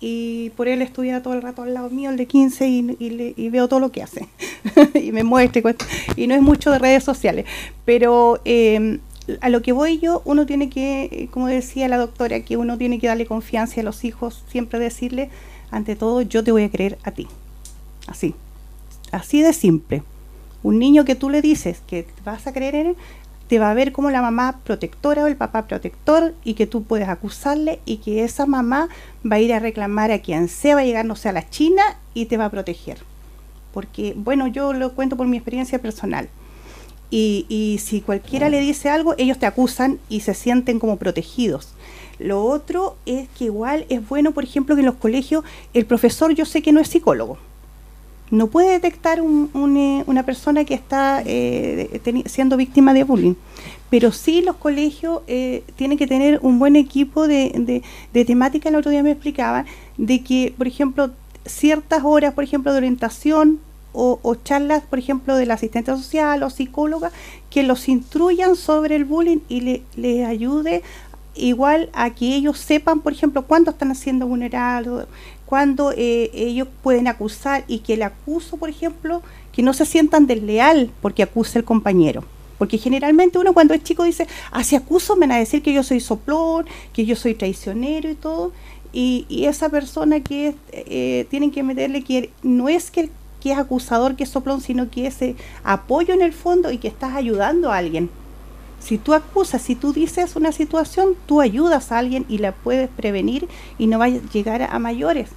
[0.00, 3.48] y por él estuviera todo el rato al lado mío, el de 15, y, y,
[3.48, 4.28] veo todo lo que hace,
[4.94, 5.74] y me muestra,
[6.14, 7.46] y no es mucho de redes sociales,
[7.84, 8.98] pero eh,
[9.40, 12.78] a lo que voy yo, uno tiene que, eh, como decía la doctora, que uno
[12.78, 15.30] tiene que darle confianza a los hijos, siempre decirle,
[15.70, 17.28] ante todo, yo te voy a creer a ti.
[18.06, 18.34] Así,
[19.12, 20.02] así de simple.
[20.62, 22.96] Un niño que tú le dices que vas a creer en él,
[23.48, 26.84] te va a ver como la mamá protectora o el papá protector y que tú
[26.84, 28.88] puedes acusarle y que esa mamá
[29.24, 31.48] va a ir a reclamar a quien sea, va a llegar, no sé, a la
[31.48, 31.82] China
[32.14, 32.98] y te va a proteger.
[33.72, 36.28] Porque, bueno, yo lo cuento por mi experiencia personal
[37.10, 41.68] y, y si cualquiera le dice algo, ellos te acusan y se sienten como protegidos.
[42.18, 45.42] Lo otro es que igual es bueno, por ejemplo, que en los colegios
[45.72, 47.38] el profesor yo sé que no es psicólogo.
[48.30, 53.34] No puede detectar un, eh, una persona que está eh, siendo víctima de bullying.
[53.88, 58.68] Pero sí los colegios eh, tienen que tener un buen equipo de, de, de temática.
[58.68, 61.10] El otro día me explicaban de que, por ejemplo,
[61.44, 63.58] ciertas horas, por ejemplo, de orientación
[63.92, 67.10] o, charlas, por ejemplo, del asistente social o psicóloga,
[67.50, 70.82] que los instruyan sobre el bullying y les le ayude
[71.34, 75.06] igual a que ellos sepan, por ejemplo, cuándo están haciendo vulnerables,
[75.46, 79.22] cuándo eh, ellos pueden acusar y que el acuso, por ejemplo,
[79.52, 82.24] que no se sientan desleal porque acusa el compañero.
[82.58, 85.82] Porque generalmente uno cuando es chico dice, ah, acuso me van a decir que yo
[85.82, 88.52] soy soplón, que yo soy traicionero y todo.
[88.92, 93.52] Y, y esa persona que eh, tienen que meterle que no es que el que
[93.52, 95.18] es acusador, que es soplón, sino que es
[95.64, 98.10] apoyo en el fondo y que estás ayudando a alguien.
[98.80, 102.88] Si tú acusas, si tú dices una situación, tú ayudas a alguien y la puedes
[102.88, 103.48] prevenir
[103.78, 105.30] y no va a llegar a, mayores.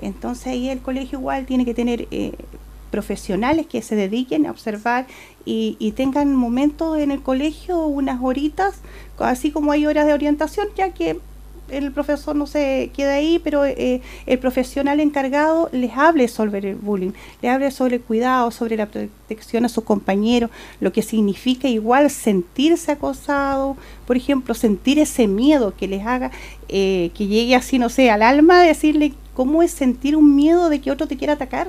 [0.00, 2.32] Entonces ahí el colegio igual tiene que tener eh,
[2.90, 5.06] profesionales que se dediquen a observar
[5.44, 8.76] y, y, tengan momentos en el colegio, unas horitas,
[9.18, 11.18] así como hay horas de orientación, ya que
[11.68, 16.76] el profesor no se queda ahí, pero eh, el profesional encargado les hable sobre el
[16.76, 20.50] bullying, les hable sobre el cuidado, sobre la protección a sus compañeros,
[20.80, 26.30] lo que significa igual sentirse acosado, por ejemplo, sentir ese miedo que les haga,
[26.68, 30.80] eh, que llegue así, no sé, al alma, decirle cómo es sentir un miedo de
[30.80, 31.68] que otro te quiera atacar,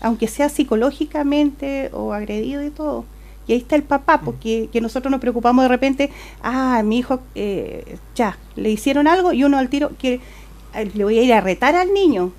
[0.00, 3.04] aunque sea psicológicamente o agredido y todo.
[3.46, 4.24] Y ahí está el papá, mm.
[4.24, 6.10] porque que nosotros nos preocupamos de repente,
[6.42, 10.20] ah, mi hijo, eh, ya, le hicieron algo y uno al tiro, que
[10.74, 12.32] eh, le voy a ir a retar al niño.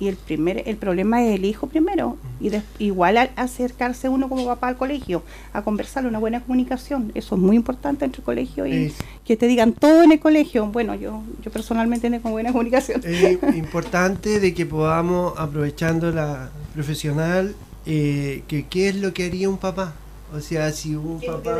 [0.00, 2.16] Y el primer el problema es el hijo primero.
[2.40, 7.12] Y igual al acercarse uno como papá al colegio, a conversar, una buena comunicación.
[7.14, 8.92] Eso es muy importante entre el colegio y
[9.24, 10.66] que te digan todo en el colegio.
[10.66, 13.02] Bueno, yo yo personalmente tengo buena comunicación.
[13.04, 17.54] Es importante de que podamos, aprovechando la profesional,
[17.86, 19.94] eh, que qué es lo que haría un papá
[20.32, 21.58] o sea, si un papá...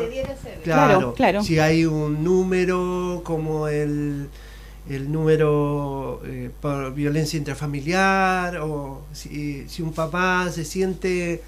[0.62, 4.28] Claro, claro, Si hay un número como el,
[4.88, 11.42] el número eh, por violencia intrafamiliar o si, si un papá se siente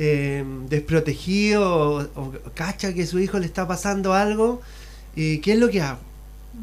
[0.00, 4.60] eh, desprotegido o, cacha que su hijo le está pasando algo,
[5.16, 5.98] eh, ¿qué es lo que hago?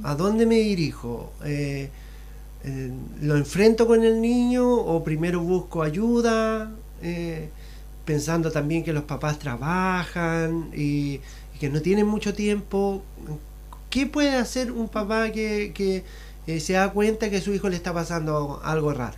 [0.03, 1.33] ¿A dónde me dirijo?
[1.43, 1.89] Eh,
[3.21, 6.71] ¿Lo enfrento con el niño o primero busco ayuda?
[8.05, 11.19] Pensando también que los papás trabajan y,
[11.59, 13.01] que no tienen mucho tiempo.
[13.89, 16.03] ¿Qué puede hacer un papá que,
[16.47, 19.17] eh, se da cuenta que su hijo le está pasando algo raro?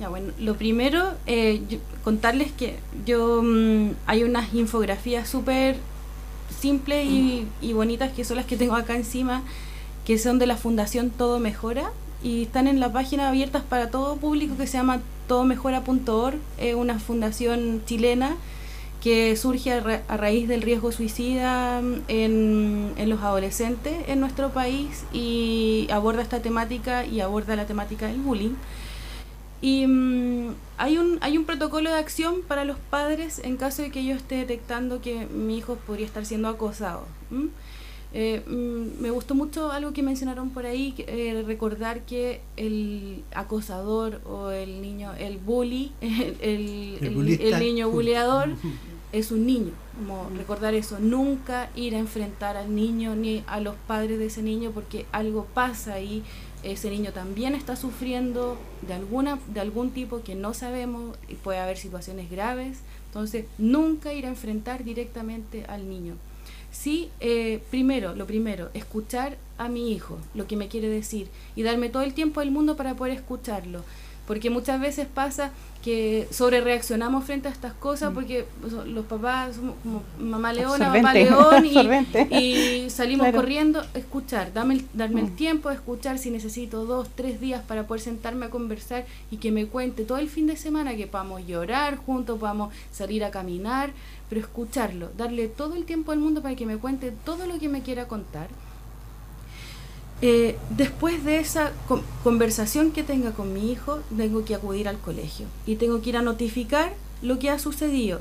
[0.00, 5.76] Ya, bueno, lo primero, eh, contarles que yo mm, hay unas infografías súper
[6.60, 9.42] simples y, y, bonitas que son las que tengo acá encima,
[10.04, 11.90] que son de la Fundación Todo Mejora
[12.22, 16.98] y están en la página abiertas para todo público que se llama todomejora.org, es una
[16.98, 18.36] fundación chilena
[19.06, 25.86] que surge a, raíz del riesgo suicida mm, en, los adolescentes en nuestro país y
[25.92, 28.54] aborda esta temática y aborda la temática del bullying.
[29.60, 33.90] Y mm, hay, un, hay un protocolo de acción para los padres en caso de
[33.90, 37.06] que yo esté detectando que mi hijo podría estar siendo acosado.
[38.12, 44.20] Eh, mm, me gustó mucho algo que mencionaron por ahí, eh, recordar que el acosador
[44.24, 48.50] o el niño, el bully, el, el, niño bulleador
[49.12, 49.72] es un niño.
[49.98, 54.42] Como recordar eso, nunca ir a enfrentar al niño ni a los padres de ese
[54.42, 56.22] niño porque algo pasa ahí.
[56.62, 61.58] Ese niño también está sufriendo de alguna de algún tipo que no sabemos y puede
[61.58, 62.78] haber situaciones graves.
[63.06, 66.16] Entonces, nunca ir a enfrentar directamente al niño.
[66.70, 71.62] Sí, eh, primero, lo primero, escuchar a mi hijo, lo que me quiere decir, y
[71.62, 73.82] darme todo el tiempo del mundo para poder escucharlo.
[74.26, 75.52] Porque muchas veces pasa
[75.86, 78.14] que sobre reaccionamos frente a estas cosas mm.
[78.14, 78.44] porque
[78.86, 81.64] los papás somos como mamá leona, papá león
[82.32, 85.36] y, salimos corriendo, escuchar, dame darme el mm.
[85.36, 89.52] tiempo de escuchar si necesito dos, tres días para poder sentarme a conversar y que
[89.52, 93.92] me cuente todo el fin de semana que podamos llorar juntos, podamos salir a caminar,
[94.28, 97.68] pero escucharlo, darle todo el tiempo al mundo para que me cuente todo lo que
[97.68, 98.48] me quiera contar.
[100.22, 101.72] Eh, después de esa
[102.24, 106.16] conversación que tenga con mi hijo, tengo que acudir al colegio y tengo que ir
[106.16, 108.20] a notificar lo que ha sucedido.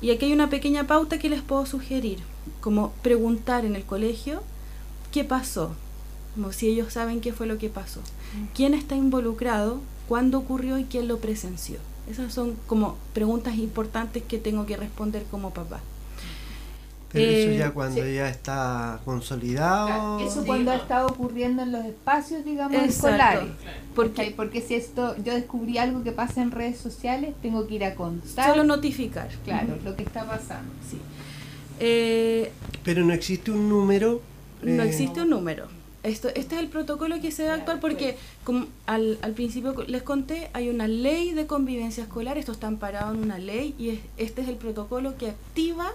[0.00, 2.20] Y aquí hay una pequeña pauta que les puedo sugerir,
[2.60, 4.42] como preguntar en el colegio
[5.12, 5.74] qué pasó,
[6.34, 8.00] como si ellos saben qué fue lo que pasó,
[8.54, 11.78] quién está involucrado, cuándo ocurrió y quién lo presenció.
[12.10, 15.80] Esas son como preguntas importantes que tengo que responder como papá.
[17.12, 20.18] Pero eso ya eh, cuando ya está consolidado.
[20.20, 23.50] Eso cuando ha estado ocurriendo en los espacios, digamos, escolares.
[23.94, 27.84] Porque, porque si esto, yo descubrí algo que pasa en redes sociales, tengo que ir
[27.84, 28.50] a contar.
[28.50, 29.28] Solo notificar.
[29.44, 30.72] Claro, lo que está pasando.
[30.88, 30.98] Sí.
[31.80, 32.50] Eh,
[32.82, 34.22] Pero no existe un número.
[34.62, 35.66] No eh, existe un número.
[36.02, 40.02] Esto, este es el protocolo que se debe actuar porque, como al, al, principio les
[40.02, 44.42] conté, hay una ley de convivencia escolar, esto está amparado en una ley y este
[44.42, 45.92] es el protocolo que activa,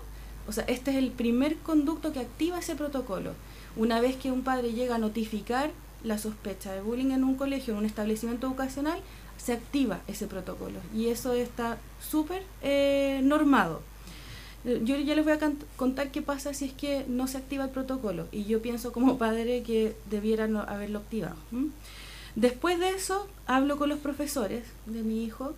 [0.48, 3.34] o sea, este es el primer conducto que activa ese protocolo.
[3.76, 5.72] Una vez que un padre llega a notificar
[6.04, 9.00] la sospecha de bullying en un colegio, en un establecimiento educacional,
[9.38, 13.82] se activa ese protocolo y eso está súper eh, normado.
[14.84, 15.40] Yo ya les voy a
[15.78, 19.18] contar qué pasa si es que no se activa el protocolo y yo pienso como
[19.18, 21.38] padre que debieran haberlo activado.
[22.36, 25.54] Después de eso, hablo con los profesores de mi hijo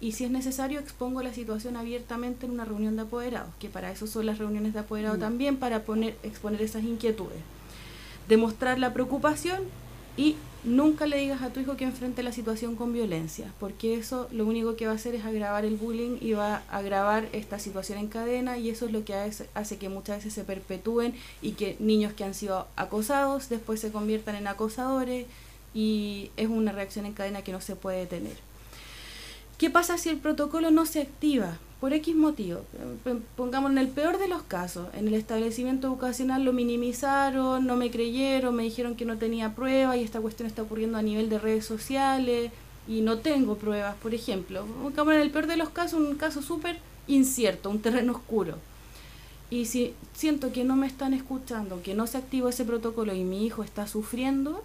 [0.00, 3.92] y si es necesario expongo la situación abiertamente en una reunión de apoderados, que para
[3.92, 5.20] eso son las reuniones de apoderados mm.
[5.20, 7.38] también, para poner, exponer esas inquietudes.
[8.28, 9.60] Demostrar la preocupación
[10.16, 14.28] y nunca le digas a tu hijo que enfrente la situación con violencia, porque eso
[14.30, 17.58] lo único que va a hacer es agravar el bullying y va a agravar esta
[17.58, 21.52] situación en cadena y eso es lo que hace, que muchas veces se perpetúen y
[21.52, 25.26] que niños que han sido acosados después se conviertan en acosadores
[25.74, 28.36] y es una reacción en cadena que no se puede detener.
[29.58, 31.58] ¿Qué pasa si el protocolo no se activa?
[31.82, 32.60] Por X motivo,
[33.34, 37.90] pongamos en el peor de los casos, en el establecimiento educacional lo minimizaron, no me
[37.90, 41.40] creyeron, me dijeron que no tenía pruebas y esta cuestión está ocurriendo a nivel de
[41.40, 42.52] redes sociales
[42.86, 44.64] y no tengo pruebas, por ejemplo.
[44.64, 48.58] Pongamos en el peor de los casos un caso súper incierto, un terreno oscuro.
[49.50, 53.24] Y si siento que no me están escuchando, que no se activó ese protocolo y
[53.24, 54.62] mi hijo está sufriendo,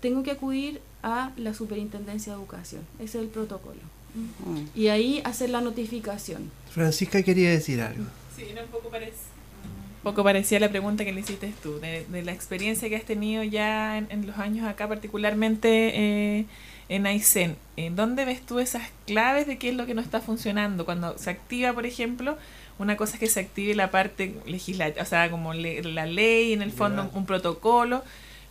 [0.00, 2.80] tengo que acudir a la Superintendencia de Educación.
[2.98, 3.99] Ese es el protocolo.
[4.74, 6.50] Y ahí hacer la notificación.
[6.70, 8.04] Francisca quería decir algo.
[8.36, 9.12] Sí, un poco, parec
[10.02, 13.98] poco parecía la pregunta que le hiciste tú, de, la experiencia que has tenido ya
[13.98, 16.46] en, los años acá, particularmente eh,
[16.88, 17.56] en Aysén.
[17.76, 20.84] ¿En dónde ves tú esas claves de qué es lo que no está funcionando?
[20.86, 22.38] Cuando se activa, por ejemplo,
[22.78, 26.62] una cosa es que se active la parte legislativa, o sea, como la ley, en
[26.62, 28.02] el fondo, un protocolo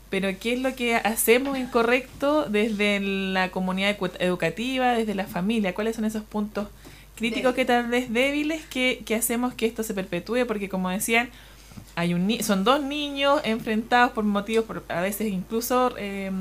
[0.10, 5.76] pero ¿qué es lo que hacemos incorrecto desde la comunidad educativa, desde la familia?
[5.76, 6.68] ¿Cuáles son esos puntos
[7.16, 10.48] críticos que tal vez débiles que, hacemos que esto se perpetúe?
[10.48, 11.30] Porque como decían,
[11.96, 16.32] hay un son dos niños enfrentados por motivos, por, a veces incluso eh,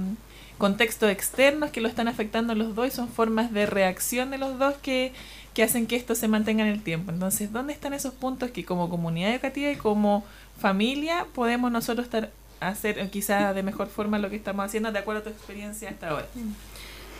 [0.56, 4.38] contextos externos que lo están afectando a los dos y son formas de reacción de
[4.38, 5.12] los dos que,
[5.52, 7.12] que hacen que esto se mantenga en el tiempo.
[7.12, 10.24] Entonces, ¿dónde están esos puntos que como comunidad educativa y como
[10.58, 12.30] familia podemos nosotros estar
[12.61, 16.11] hacer quizás de mejor forma lo que estamos haciendo de acuerdo a tu experiencia hasta
[16.11, 16.26] ahora?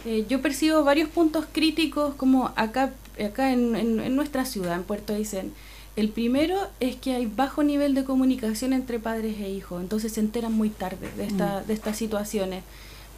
[0.05, 2.93] Eh, yo percibo varios puntos críticos como acá,
[3.25, 5.53] acá en, en, nuestra ciudad, en Puerto Aysén.
[5.97, 10.21] El primero es que hay bajo nivel de comunicación entre padres e hijos, entonces se
[10.21, 11.67] enteran muy tarde de, esta, mm.
[11.67, 12.63] de estas situaciones.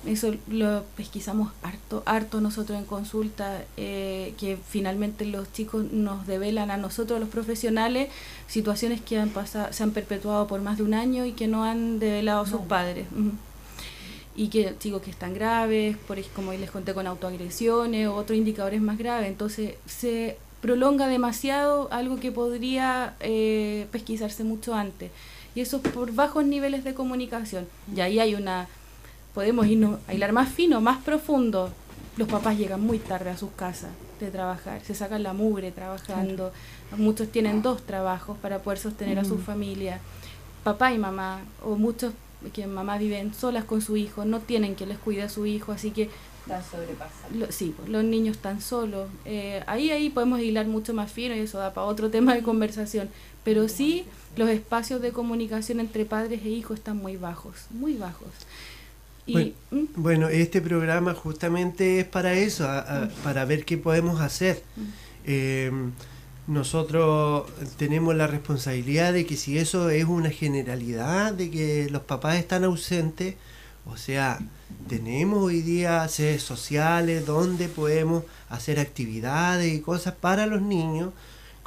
[0.06, 6.70] Eso lo pesquisamos harto, harto nosotros en consulta, eh, que finalmente los chicos nos develan
[6.70, 8.08] a nosotros, los profesionales,
[8.46, 11.64] situaciones que han pasado, se han perpetuado por más de un año y que no
[11.64, 13.06] han develado a sus padres.
[14.34, 18.80] Y que chicos que están graves, por como les conté con autoagresiones o otros indicadores
[18.80, 19.28] más graves.
[19.28, 25.10] Entonces se prolonga demasiado algo que podría eh, pesquisarse mucho antes.
[25.54, 27.66] Y eso por bajos niveles de comunicación.
[27.94, 28.68] Y ahí hay una
[29.40, 31.70] podemos irnos a hilar más fino, más profundo.
[32.18, 33.88] Los papás llegan muy tarde a sus casas
[34.20, 36.52] de trabajar, se sacan la mugre trabajando.
[36.98, 39.42] Muchos tienen dos trabajos para poder sostener a su mm.
[39.42, 40.00] familia.
[40.62, 42.12] Papá y mamá, o muchos
[42.52, 45.72] que mamá viven solas con su hijo, no tienen que les cuide a su hijo,
[45.72, 46.10] así que
[46.42, 47.54] están sobrepasados.
[47.54, 49.08] sí, pues, los niños están solos.
[49.24, 52.42] Eh, ahí ahí podemos hilar mucho más fino y eso da para otro tema de
[52.42, 53.08] conversación.
[53.42, 54.04] Pero sí,
[54.36, 58.28] los espacios de comunicación entre padres e hijos están muy bajos, muy bajos.
[59.26, 59.84] ¿Mm?
[59.96, 63.22] bueno, este programa justamente es para eso, mm.
[63.22, 64.62] para ver qué podemos hacer.
[64.76, 64.82] Mm.
[65.24, 65.92] Em,
[66.46, 67.44] nosotros
[67.76, 72.64] tenemos la responsabilidad de que si eso es una generalidad, de que los papás están
[72.64, 73.36] ausentes,
[73.86, 74.40] o sea,
[74.88, 81.12] tenemos hoy día sedes sociales donde podemos hacer actividades y cosas para los niños,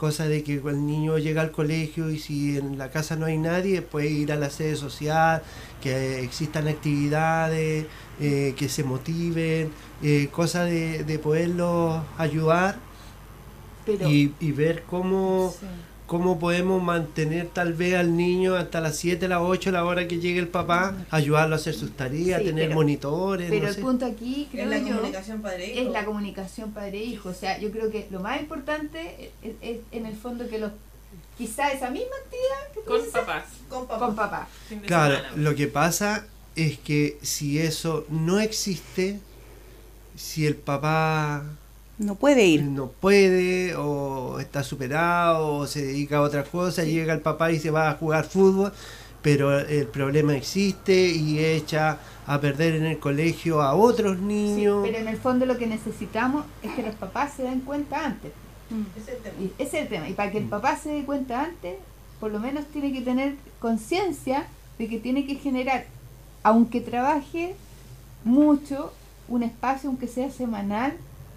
[0.03, 3.37] cosa de que el niño llega al colegio y si en la casa no hay
[3.37, 5.41] nadie, puede ir a la sede social,
[5.81, 7.85] que existan actividades,
[8.19, 12.79] eh, que se motiven, eh, cosa de, de poderlos ayudar
[13.87, 15.55] y, y, ver cómo,
[16.13, 20.19] cómo podemos mantener tal vez al niño hasta las 7, las 8, la hora que
[20.19, 23.49] llegue el papá, ayudarlo a hacer sus tareas, tener monitores.
[23.49, 25.79] Pero el punto aquí, creo es la comunicación padre-hijo.
[25.81, 27.29] Es la comunicación padre-hijo.
[27.29, 30.71] O sea, yo creo que lo más importante es, en el fondo que los
[31.35, 33.45] quizá esa misma actividad con papás.
[33.67, 33.99] Con papás.
[33.99, 34.47] Con papás.
[34.85, 39.19] Claro, lo que pasa es que si eso no existe,
[40.15, 41.43] si el papá
[42.03, 42.63] no puede ir.
[42.63, 47.59] No puede, o está superado, o se dedica a otras cosas, llega el papá y
[47.59, 48.71] se va a jugar fútbol,
[49.21, 54.81] pero el problema existe y echa a perder en el colegio a otros niños.
[54.85, 58.31] pero en el fondo lo que necesitamos es que los papás se den cuenta antes.
[58.69, 58.83] Mm.
[58.97, 59.35] es el tema.
[59.39, 60.09] Y, es el tema.
[60.09, 61.75] Y para que el papá se dé cuenta antes,
[62.19, 64.47] por lo menos tiene que tener conciencia
[64.77, 65.85] de que tiene que generar,
[66.43, 67.55] aunque trabaje
[68.23, 68.93] mucho,
[69.27, 70.93] un espacio, aunque sea semanal,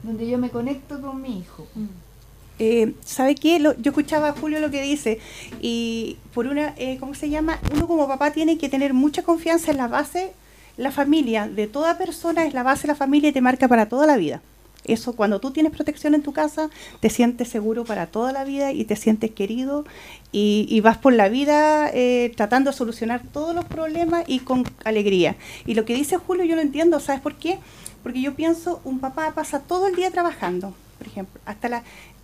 [0.06, 1.66] donde yo me conecto con mi hijo.
[1.74, 1.86] Mm.
[2.58, 3.58] Eh, ¿Sabe qué?
[3.60, 5.20] yo escuchaba a Julio lo que dice
[5.60, 7.58] y por una, eh, ¿cómo se llama?
[7.74, 10.32] Uno como papá tiene que tener mucha confianza en la base,
[10.78, 13.88] la familia de toda persona es la base de la familia y te marca para
[13.88, 14.40] toda la vida.
[14.84, 18.72] Eso cuando tú tienes protección en tu casa, te sientes seguro para toda la vida
[18.72, 19.84] y te sientes querido
[20.32, 25.36] y, vas por la vida eh, tratando de solucionar todos los problemas y con alegría.
[25.66, 27.58] Y lo que dice Julio yo lo entiendo, ¿sabes por qué?
[28.06, 31.82] Porque yo pienso, un papá pasa todo el día trabajando, por ejemplo, hasta la...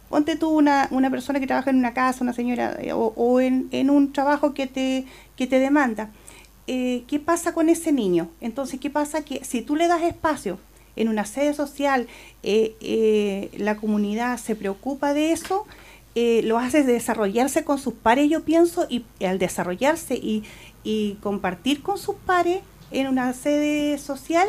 [0.08, 3.66] Ponte tú una, una persona que trabaja en una casa, una señora, eh, o, en,
[3.72, 6.10] en, un trabajo que te, que te demanda.
[6.68, 8.28] Eh, ¿Qué pasa con ese niño?
[8.40, 9.24] Entonces, ¿qué pasa?
[9.24, 10.60] Que si tú le das espacio
[10.94, 12.06] en una sede social,
[12.44, 15.66] eh, la comunidad se preocupa de eso,
[16.14, 20.44] lo hace desarrollarse con sus pares, yo pienso, y al desarrollarse y,
[20.84, 22.60] y compartir con sus pares
[22.92, 24.46] en una sede social,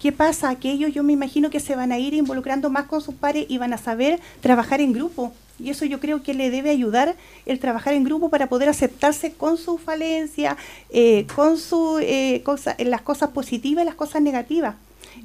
[0.00, 0.50] ¿Qué pasa?
[0.50, 3.58] Aquellos yo me imagino que se van a ir involucrando más con sus pares y
[3.58, 5.32] van a saber trabajar en grupo.
[5.58, 7.16] Y eso yo creo que le debe ayudar
[7.46, 10.58] el trabajar en grupo para poder aceptarse con su falencia,
[10.90, 12.44] eh, con su, eh,
[12.78, 14.74] las cosas positivas y las cosas negativas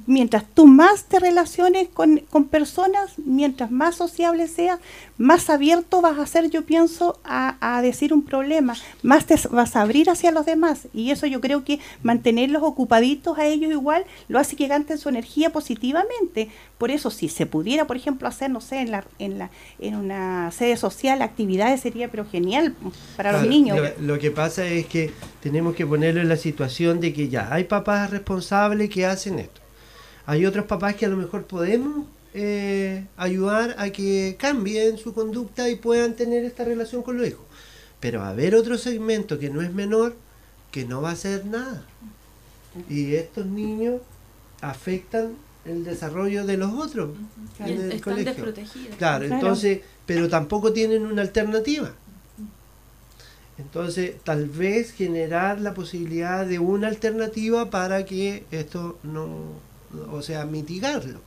[0.06, 4.80] mientras tú más te relaciones con, con, personas, mientras más sociable seas,
[5.18, 9.76] más abierto vas a ser, yo pienso, a, a, decir un problema, más te vas
[9.76, 10.88] a abrir hacia los demás.
[10.92, 15.08] Y eso yo creo que mantenerlos ocupaditos a ellos igual lo hace que gasten su
[15.08, 16.48] energía positivamente.
[16.78, 19.94] Por eso, si se pudiera, por ejemplo, hacer, no sé, en, la, en, la, en
[19.94, 22.74] una sede social, actividades, sería pero genial
[23.16, 23.78] para los niños.
[23.78, 27.52] Lo, lo que pasa es que tenemos que ponerlo en la situación de que ya
[27.52, 29.61] hay papás responsables que hacen esto
[30.32, 35.68] hay otros papás que a lo mejor podemos eh, ayudar a que cambien su conducta
[35.68, 37.44] y puedan tener esta relación con los hijos.
[38.00, 40.16] Pero va a haber otro segmento que no es menor
[40.70, 41.84] que no va a hacer nada.
[42.88, 44.00] Y estos niños
[44.62, 45.34] afectan
[45.66, 47.10] el desarrollo de los otros
[47.60, 48.32] Y en el están colegio.
[48.32, 48.96] desprotegidas.
[48.96, 49.34] Claro, Claro.
[49.34, 51.92] entonces, pero tampoco tienen una alternativa.
[53.58, 59.28] Entonces, tal vez generar la posibilidad de una alternativa para que esto no,
[60.10, 61.20] o sea, mitigarlo.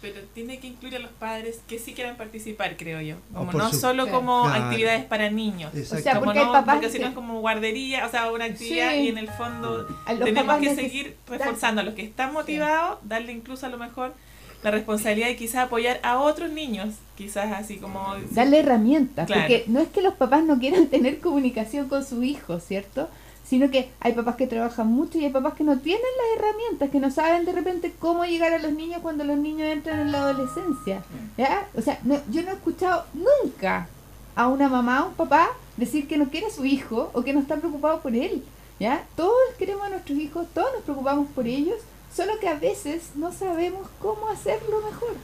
[0.00, 3.16] Pero tiene que incluir a los padres que sí quieran participar, creo yo.
[3.34, 4.64] Oh, Como no su- solo como Claro.
[4.64, 5.74] actividades para niños.
[5.74, 5.96] Exacto.
[5.96, 8.44] O sea, Como porque no, papás porque si no es como guardería, o sea, una
[8.44, 8.98] actividad Sí.
[9.00, 9.86] y en el fondo
[10.24, 14.14] tenemos que seguir reforzando a los que están motivados, darle incluso a lo mejor
[14.62, 18.14] la responsabilidad de quizás apoyar a otros niños, quizás así como...
[18.30, 19.42] darle herramientas, Claro.
[19.42, 23.08] porque no es que los papás no quieran tener comunicación con su hijo, ¿cierto?
[23.48, 26.90] Sino que hay papás que trabajan mucho y hay papás que no tienen las herramientas,
[26.90, 30.12] que no saben de repente cómo llegar a los niños cuando los niños entran en
[30.12, 31.02] la adolescencia.
[31.38, 31.66] ¿ya?
[31.76, 33.88] O sea, no- yo no he escuchado nunca
[34.36, 37.32] a una mamá o un papá decir que no quiere a su hijo o que
[37.32, 38.44] no está preocupado por él.
[38.78, 39.06] ¿ya?
[39.16, 41.76] Todos queremos a nuestros hijos, todos nos preocupamos por ellos,
[42.14, 45.14] solo que a veces no sabemos cómo hacerlo mejor.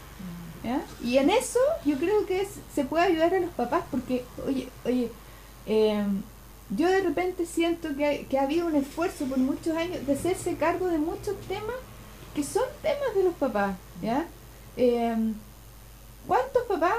[0.65, 0.81] ¿ya?
[1.03, 4.69] Y en eso yo creo que es, se puede ayudar a los papás porque, oye,
[4.87, 5.11] oye,
[5.67, 6.05] eh,
[6.71, 10.57] yo de repente siento que, que ha habido un esfuerzo por muchos años de hacerse
[10.57, 11.77] cargo de muchos temas
[12.35, 14.27] que son temas de los papás, ¿ya?
[14.77, 15.15] Eh,
[16.27, 16.97] ¿Cuántos papás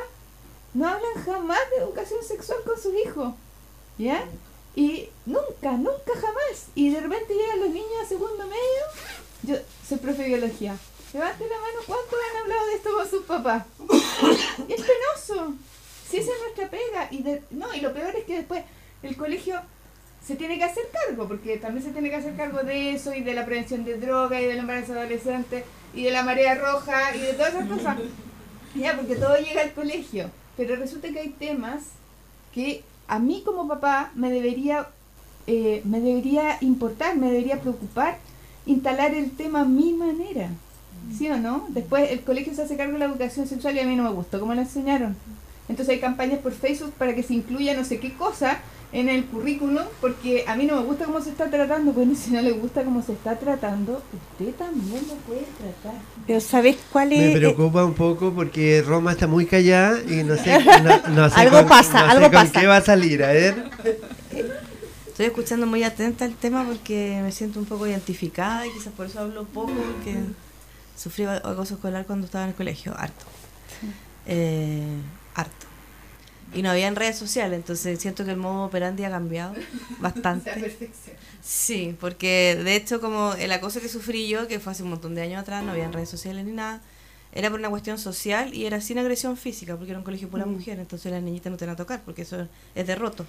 [0.74, 3.34] no hablan jamás de educación sexual con sus hijos?
[3.98, 4.26] ¿Ya?
[4.76, 6.68] Y nunca, nunca jamás.
[6.76, 8.84] Y de repente llegan los niños a segundo medio.
[9.44, 9.56] Yo
[9.88, 10.78] soy profe de biología.
[11.14, 13.64] Levante la mano, ¿cuántos han hablado de esto con sus papás?
[14.70, 15.54] Es penoso.
[16.10, 17.08] Si esa es nuestra pega.
[17.12, 18.64] Y de- no, y lo peor es que después
[19.04, 19.60] el colegio
[20.26, 23.22] se tiene que hacer cargo, porque también se tiene que hacer cargo de eso y
[23.22, 27.20] de la prevención de droga y del embarazo adolescente y de la marea roja y
[27.20, 27.98] de todas esas cosas.
[28.76, 30.30] Ya, porque todo llega al colegio.
[30.58, 31.84] Pero resulta que hay temas
[32.54, 34.88] que a mí como papá me debería,
[35.48, 38.18] eh, me debería importar, me debería preocupar
[38.66, 40.50] instalar el tema a mi manera.
[41.18, 41.68] ¿Sí o no?
[41.70, 44.10] Después el colegio se hace cargo de la educación sexual y a mí no me
[44.10, 45.16] gustó cómo lo enseñaron.
[45.70, 48.60] Entonces hay campañas por Facebook para que se incluya no sé qué cosa
[48.92, 51.92] en el currículum, porque a mí no me gusta cómo se está tratando.
[51.92, 56.00] Bueno, si no le gusta cómo se está tratando, usted también lo puede tratar.
[56.26, 57.34] Pero ¿sabes cuál es?
[57.34, 61.36] Me preocupa un poco porque Roma está muy callada y no sé, no, no sé
[61.42, 62.60] Algo con- pasa, no sé algo con pasa.
[62.62, 63.70] qué va a salir, a ver.
[65.08, 69.06] Estoy escuchando muy atenta al tema porque me siento un poco identificada y quizás por
[69.08, 70.18] eso hablo poco porque
[70.98, 73.26] sufrí acoso escolar cuando estaba en el colegio, harto.
[74.28, 74.84] Eh,
[75.36, 75.66] harto.
[76.56, 79.54] Y no había en redes sociales, entonces siento que el modo operandi ha cambiado
[80.00, 80.90] bastante.
[81.44, 85.14] Sí, porque de hecho como el acoso que sufrí yo, que fue hace un montón
[85.16, 86.82] de años atrás, no había en redes sociales ni nada,
[87.34, 90.46] era por una cuestión social y era sin agresión física, porque era un colegio pura
[90.46, 93.26] mujer, entonces las niñitas no te van a tocar, porque eso es derroto.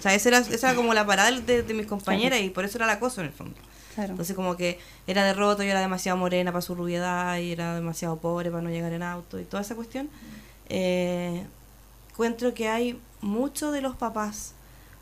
[0.00, 2.64] O sea, esa era, esa era como la parada de, de mis compañeras y por
[2.64, 3.54] eso era el acoso en el fondo.
[3.94, 4.10] Claro.
[4.10, 8.18] Entonces como que era derroto, yo era demasiado morena para su rubiedad y era demasiado
[8.18, 10.10] pobre para no llegar en auto y toda esa cuestión.
[10.68, 11.44] Eh,
[12.14, 14.52] encuentro que hay mucho de los papás,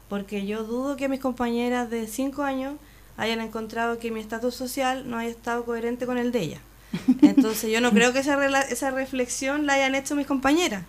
[0.09, 2.77] porque yo dudo que mis compañeras de 5 años
[3.19, 6.61] hayan encontrado que mi estatus social no haya estado coherente con el de ella.
[7.23, 10.85] Entonces yo no creo que esa, rela- esa reflexión la hayan hecho mis compañeras.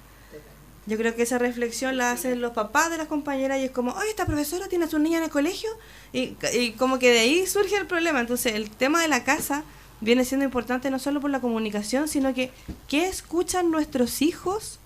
[0.85, 3.91] Yo creo que esa reflexión la hacen los papás de las compañeras y es como,
[3.91, 5.69] oye, esta profesora tiene a su niña en el colegio
[6.13, 8.21] y, y como que de ahí surge el problema.
[8.21, 9.63] Entonces el tema de la casa
[9.99, 12.49] viene siendo importante no solo por la comunicación, sino que
[12.87, 14.79] qué escuchan nuestros hijos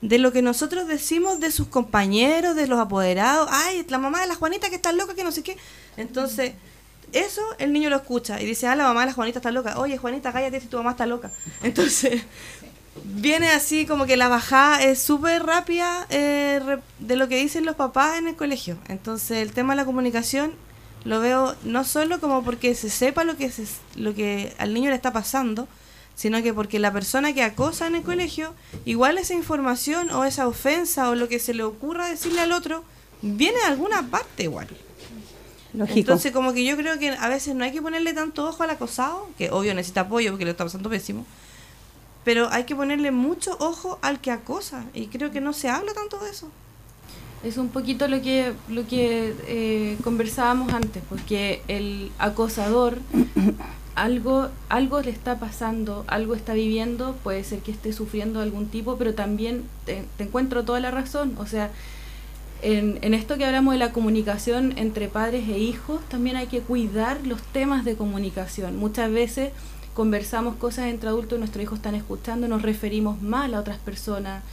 [0.00, 3.48] de lo que nosotros decimos de sus compañeros, de los apoderados.
[3.50, 5.56] Ay, la mamá de la Juanita que está loca, que no sé qué.
[5.96, 6.52] Entonces,
[7.12, 9.78] eso el niño lo escucha y dice, ah, la mamá de la Juanita está loca.
[9.78, 11.32] Oye, Juanita, cállate si tu mamá está loca.
[11.62, 12.22] Entonces,
[13.04, 17.76] viene así como que la bajada es súper rápida eh, de lo que dicen los
[17.76, 18.78] papás en el colegio.
[18.88, 20.52] Entonces, el tema de la comunicación
[21.04, 24.90] lo veo no solo como porque se sepa lo que, se, lo que al niño
[24.90, 25.68] le está pasando,
[26.18, 28.52] sino que porque la persona que acosa en el colegio,
[28.84, 32.82] igual esa información o esa ofensa o lo que se le ocurra decirle al otro,
[33.22, 34.66] viene de alguna parte igual.
[35.72, 35.96] Lógico.
[35.96, 38.70] Entonces, como que yo creo que a veces no hay que ponerle tanto ojo al
[38.70, 41.24] acosado, que obvio necesita apoyo porque le está pasando pésimo,
[42.24, 45.94] pero hay que ponerle mucho ojo al que acosa, y creo que no se habla
[45.94, 46.50] tanto de eso.
[47.44, 52.98] Es un poquito lo que, lo que eh, conversábamos antes, porque el acosador
[54.02, 58.96] algo, algo le está pasando, algo está viviendo, puede ser que esté sufriendo algún tipo,
[58.96, 61.34] pero también te, encuentro toda la razón.
[61.38, 61.70] O sea,
[62.62, 66.60] en, en esto que hablamos de la comunicación entre padres e hijos, también hay que
[66.60, 68.76] cuidar los temas de comunicación.
[68.76, 69.52] Muchas veces
[69.94, 74.44] conversamos cosas entre adultos y nuestros hijos están escuchando, nos referimos mal a otras personas.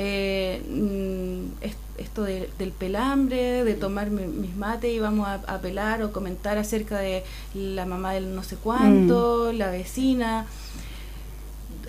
[0.00, 5.34] Eh, mm, es- esto de- del pelambre, de tomar mi- mis mates y vamos a,
[5.34, 7.24] a pelar o comentar acerca de
[7.54, 10.46] la mamá del no sé cuánto, la vecina.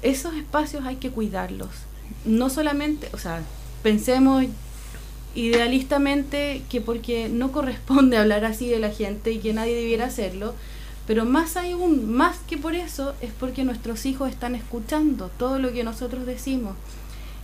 [0.01, 1.69] esos espacios hay que cuidarlos.
[2.25, 3.41] No solamente, o sea,
[3.83, 4.45] pensemos
[5.35, 10.53] idealistamente que porque no corresponde hablar así de la gente y que nadie debiera hacerlo,
[11.07, 15.71] pero más aún, más que por eso, es porque nuestros hijos están escuchando todo lo
[15.73, 16.75] que nosotros decimos.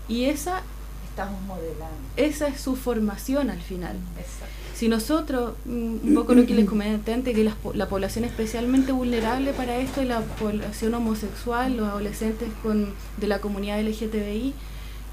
[0.08, 0.62] Y esa,
[1.10, 1.95] Estamos modelando.
[2.18, 3.95] esa es su formación al final.
[4.76, 8.91] Si nosotros, mm, un poco lo que les comenté antes, que la, la población especialmente
[8.91, 14.53] vulnerable para esto es la población homosexual, los adolescentes con, de la comunidad LGTBI,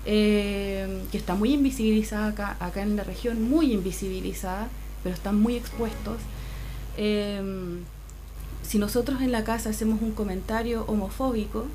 [0.04, 4.68] eh, que está muy invisibilizada acá, acá en la región, muy invisibilizada,
[5.04, 6.16] pero están muy expuestos.
[6.96, 7.40] Eh,
[8.62, 11.66] si nosotros en la casa hacemos un comentario homofóbico,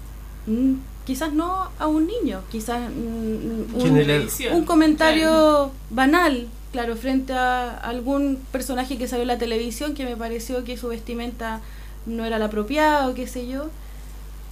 [1.06, 4.28] quizás no a un niño, quizás mm, General.
[4.52, 10.06] un, un comentario banal, claro, frente a algún personaje que salió en la televisión que
[10.06, 11.62] me pareció que su vestimenta
[12.06, 13.70] no era la apropiada o qué sé yo,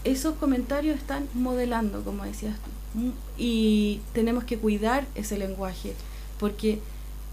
[0.04, 2.56] esos comentarios están modelando, como decías
[2.94, 3.00] tú.
[3.00, 5.94] Mm, Y tenemos que cuidar ese lenguaje,
[6.40, 6.80] porque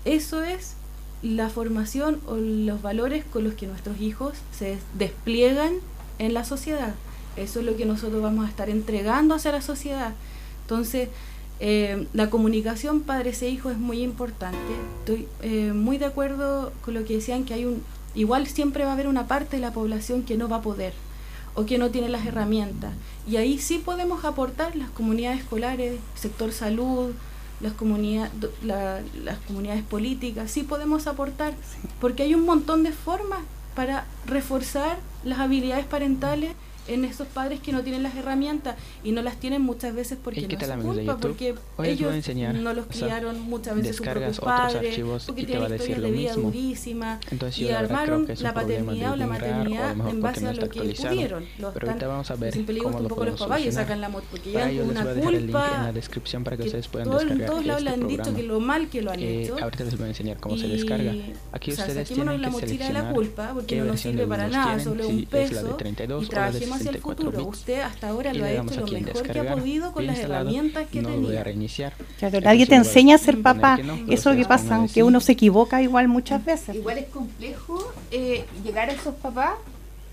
[0.04, 0.74] eso es
[1.22, 5.74] la formación o los valores con los que nuestros hijos se despliegan
[6.18, 6.94] en la sociedad.
[7.36, 10.12] Eso es lo que nosotros vamos a estar entregando hacia la sociedad.
[10.62, 11.08] Entonces,
[11.60, 14.58] eh, la comunicación padres e hijos es muy importante.
[15.00, 17.82] Estoy eh, muy de acuerdo con lo que decían que hay un,
[18.14, 20.92] igual siempre va a haber una parte de la población que no va a poder
[21.54, 22.92] o que no tiene las herramientas.
[23.28, 27.12] Y ahí sí podemos aportar las comunidades escolares, sector salud,
[27.60, 28.30] las, comunidad,
[28.64, 31.54] la- las comunidades políticas, sí podemos aportar,
[32.00, 33.40] porque hay un montón de formas
[33.76, 36.52] para reforzar las habilidades parentales
[36.88, 40.40] en esos padres que no tienen las herramientas y no las tienen muchas veces porque
[40.40, 43.76] Hey, ¿qué no es culpa, porque Hoy ellos enseñar, no los o sea, criaron muchas
[43.76, 46.50] veces sus propios padres, porque tienen historias de vida mismo.
[46.50, 50.80] durísimas Entonces yo y armaron la paternidad o la maternidad en base a lo que
[50.80, 51.44] pudieron.
[51.58, 54.26] Lo Pero ahorita vamos a ver cómo lo poco los papás y sacan la moto
[54.30, 57.10] porque voy una a dejar el link en culpa la descripción para que, ustedes puedan
[57.10, 59.56] descargar todos lados este le han dicho que lo mal que lo han Eh, hecho
[59.60, 61.14] ahorita les voy a enseñar cómo se descarga.
[61.52, 64.48] Aquí ustedes tienen la que mochila de la seleccionar culpa porque no nos sirve para
[64.48, 67.46] nada, solo un peso 32 y o trabajemos hacia el 64 futuro.
[67.46, 67.58] bits.
[67.58, 70.86] Usted hasta ahora Y lo ha hecho lo mejor que ha podido con las herramientas
[70.90, 71.44] que no lo voy a tenía.
[71.44, 71.92] reiniciar.
[72.18, 73.76] Claro, nadie te enseña a ser papá.
[73.76, 74.94] que no, Eso que pasa, así.
[74.94, 76.74] que uno se equivoca igual muchas veces.
[76.76, 79.52] Igual es complejo eh, llegar a esos papás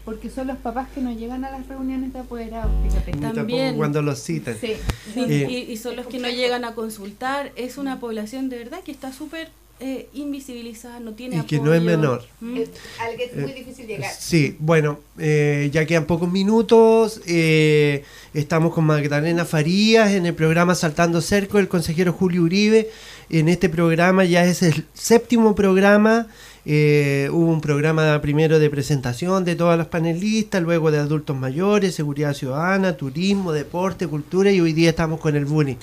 [0.05, 3.11] porque son los papás que no llegan a las reuniones de apoderados, fíjate.
[3.33, 3.77] También.
[3.77, 4.55] cuando los citan.
[4.59, 4.73] Sí,
[5.13, 7.51] Sí, Eh, y, y son los que no llegan a consultar.
[7.55, 9.49] Es una población de verdad que está súper
[9.79, 12.23] eh, invisibilizada, no tiene Y que no es menor.
[12.41, 12.57] Mm.
[12.57, 12.69] es,
[12.99, 14.11] al que es muy difícil llegar.
[14.17, 17.21] Sí, bueno, eh, ya quedan pocos minutos.
[17.27, 18.03] eh,
[18.33, 22.89] estamos con Magdalena Farías en el programa Saltando Cerco, el consejero Julio Uribe.
[23.29, 26.27] En este programa ya es el séptimo programa.
[26.65, 31.95] eh, hubo un programa primero de presentación de todas las panelistas, luego de adultos mayores,
[31.95, 35.77] seguridad ciudadana, turismo, deporte, cultura y hoy día estamos con el bullying.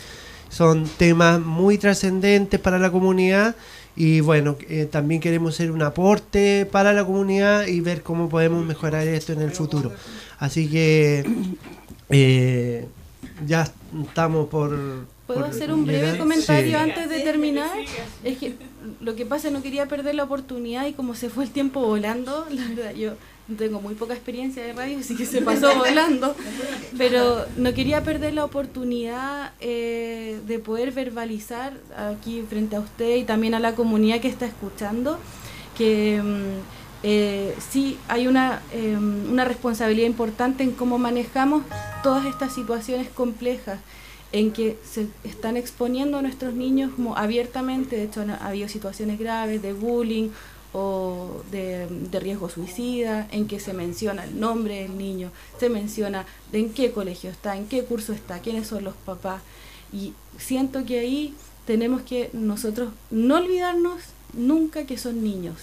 [0.49, 3.57] Son temas muy trascendentes para la comunidad
[3.97, 8.64] y bueno, eh, también queremos ser un aporte para la comunidad y ver cómo podemos
[8.64, 9.90] mejorar esto en el futuro.
[10.38, 11.24] Así que
[12.11, 12.86] eh,
[13.47, 13.70] ya
[14.07, 14.70] estamos por...
[15.26, 16.18] ¿Puedo por hacer un breve llegar.
[16.18, 16.74] comentario Sí.
[16.74, 17.70] antes de terminar?
[18.22, 18.55] Es que
[19.01, 22.47] lo que pasa, no quería perder la oportunidad y como se fue el tiempo volando,
[22.51, 23.14] la verdad, yo
[23.55, 26.34] tengo muy poca experiencia de radio, así que se pasó volando,
[26.99, 33.24] pero no quería perder la oportunidad eh, de poder verbalizar aquí frente a usted y
[33.24, 35.18] también a la comunidad que está escuchando
[35.76, 41.62] que mm, eh, sí hay una, eh, una responsabilidad importante en cómo manejamos
[42.03, 43.78] todas estas situaciones complejas
[44.32, 49.62] en que se están exponiendo a nuestros niños abiertamente, de hecho han habido situaciones graves
[49.62, 50.30] de bullying
[50.79, 56.27] o de, de riesgo suicida, en que se menciona el nombre del niño, se menciona
[56.53, 59.41] de en qué colegio está, en qué curso está, quiénes son los papás.
[59.91, 61.35] Y siento que ahí
[61.66, 64.03] tenemos que nosotros no olvidarnos
[64.35, 65.57] nunca que son niños.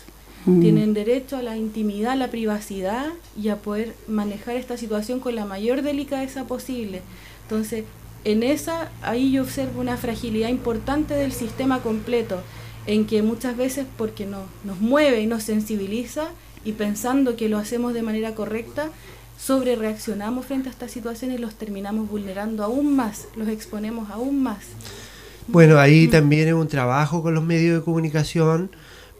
[0.48, 0.62] Mm.
[0.62, 3.06] Tienen derecho a la intimidad, a la privacidad
[3.40, 7.04] y a poder manejar esta situación con la mayor delicadeza posible.
[7.44, 7.84] Entonces,
[8.24, 12.42] en esa, ahí yo observo una fragilidad importante del sistema completo,
[12.86, 16.28] en que muchas veces, porque no, nos mueve y nos sensibiliza,
[16.66, 18.90] y pensando que lo hacemos de manera correcta,
[19.38, 24.42] sobre reaccionamos frente a estas situaciones y los terminamos vulnerando aún más, los exponemos aún
[24.42, 24.60] más.
[25.48, 28.72] Bueno, ahí también es un trabajo con los medios de comunicación,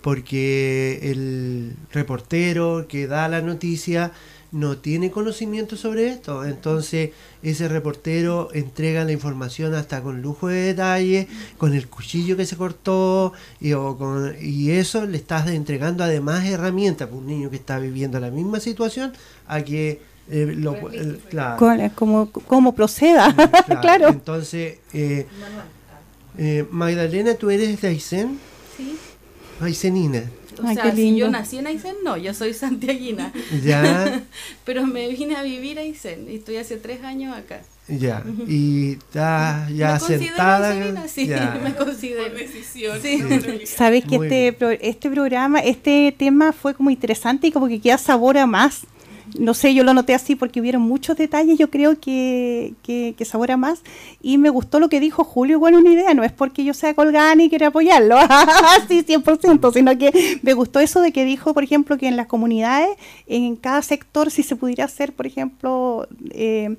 [0.02, 4.12] porque el reportero que da la noticia
[4.54, 6.46] no tiene conocimiento sobre esto.
[6.46, 7.10] Entonces,
[7.42, 11.28] ese reportero entrega la información hasta con lujo de detalle,
[11.58, 16.46] con el cuchillo que se cortó, y, o con- y eso le estás entregando además
[16.46, 19.12] herramientas para un niño que está viviendo la misma situación
[19.48, 20.00] a que
[20.30, 23.82] eh, lo el- claro, como, como proceda, claro.
[23.82, 24.08] claro.
[24.10, 25.26] Entonces, eh,
[26.38, 28.40] eh, Magdalena, ¿tú eres de Aysén?
[28.78, 28.98] Sí.
[29.60, 30.24] Aysenina.
[30.62, 33.32] O Ay, sea, si yo nací en Aysén, no, yo soy santiaguina.
[33.64, 34.24] Ya,
[34.66, 37.62] Pero me vine a vivir a Aysén y estoy hace tres años acá.
[37.88, 38.24] ya.
[38.48, 41.08] Y está ya me considero sentada.
[41.08, 41.60] sí, ya.
[41.64, 42.34] me Por considero.
[42.36, 43.00] decisión.
[43.02, 43.18] Sí.
[43.18, 43.68] por obligación.
[43.68, 47.80] Sabes que Muy este, pro- este programa, este tema fue como interesante y como que
[47.82, 48.86] queda sabor a más.
[49.38, 53.26] No sé, yo lo noté así porque hubieron muchos detalles, yo creo que, que, que
[53.26, 53.82] sabor a más.
[54.22, 56.94] Y me gustó lo que dijo Julio, igual una idea, no es porque yo sea
[56.94, 58.16] colgada ni quiera apoyarlo,
[58.88, 62.28] sí, 100%, sino que me gustó eso de que dijo, por ejemplo, que en las
[62.28, 62.90] comunidades,
[63.28, 66.78] en cada sector, si se pudiera hacer, por ejemplo, eh,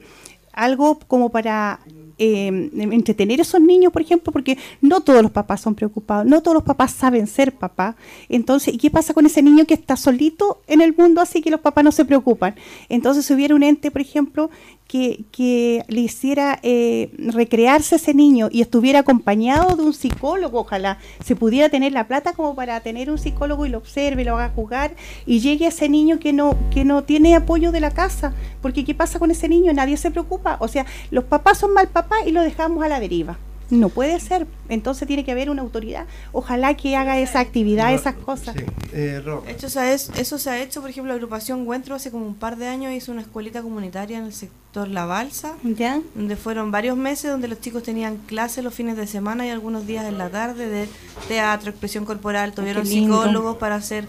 [0.54, 1.80] algo como para
[2.18, 6.42] eh, entretener a esos niños, por ejemplo, porque no todos los papás son preocupados, no
[6.42, 7.96] todos los papás saben ser papá.
[8.28, 11.50] Entonces, ¿y qué pasa con ese niño que está solito en el mundo así que
[11.50, 12.54] los papás no se preocupan?
[12.88, 14.50] Entonces, si hubiera un ente, por ejemplo,
[14.86, 20.98] que, que le hiciera eh, recrearse ese niño y estuviera acompañado de un psicólogo, ojalá
[21.24, 24.52] se pudiera tener la plata como para tener un psicólogo y lo observe, lo haga
[24.54, 24.94] jugar
[25.26, 28.34] y llegue a ese niño que no, que no tiene apoyo de la casa.
[28.60, 29.72] Porque ¿qué pasa con ese niño?
[29.72, 30.43] Nadie se preocupa.
[30.60, 33.38] O sea, los papás son mal papás y lo dejamos a la deriva.
[33.70, 34.46] No puede ser.
[34.68, 36.06] Entonces tiene que haber una autoridad.
[36.32, 38.54] Ojalá que haga esa actividad, No, esas cosas.
[38.56, 42.34] Sí, eh, hecho, eso se ha hecho, por ejemplo, la agrupación Encuentro hace como un
[42.34, 46.00] par de años hizo una escuelita comunitaria en el sector La Balsa, ¿Ya?
[46.14, 49.86] donde fueron varios meses donde los chicos tenían clases los fines de semana y algunos
[49.86, 50.88] días en la tarde de
[51.28, 54.06] teatro, expresión corporal, tuvieron psicólogos para hacer,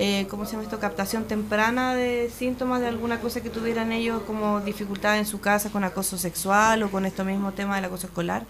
[0.00, 0.78] eh, ¿cómo se llama esto?
[0.78, 5.70] Captación temprana de síntomas de alguna cosa que tuvieran ellos como dificultad en su casa
[5.70, 8.46] con acoso sexual o con esto mismo tema del acoso escolar.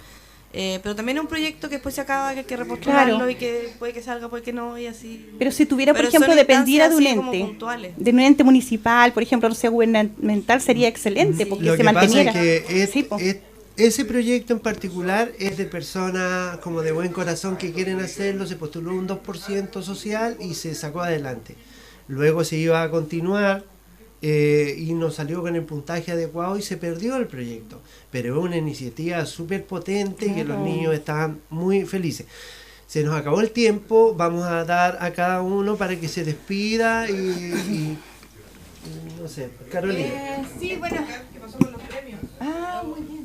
[0.55, 3.31] Eh, pero también es un proyecto que después se acaba, que hay que repostularlo Claro.
[3.31, 5.29] y que puede que salga, puede que no, y así.
[5.39, 7.55] Pero si tuviera, por Pero ejemplo, dependiera de un ente,
[7.99, 11.85] de un ente municipal, por ejemplo, no sé, gubernamental, sería excelente porque Lo se que
[11.85, 12.31] pasa manteniera.
[12.33, 13.19] es que es- Sí, po.
[13.19, 13.37] es-
[13.79, 18.57] ese proyecto en particular es de personas como de buen corazón que quieren hacerlo, se
[18.57, 21.55] postuló un 2% social y se sacó adelante.
[22.09, 23.65] Luego se iba a continuar
[24.21, 27.81] eh, y no salió con el puntaje adecuado y se perdió el proyecto.
[28.11, 30.65] Pero es una iniciativa súper potente que los Claro.
[30.65, 32.27] niños estaban muy felices.
[32.89, 37.09] Se nos acabó el tiempo, vamos a dar a cada uno para que se despida
[37.11, 37.99] y, y-
[38.89, 40.09] y no sé, Carolina.
[40.09, 40.97] Eh, sí, bueno.
[41.33, 42.21] ¿Qué pasó con los premios?
[42.41, 43.18] Ah, muy bien.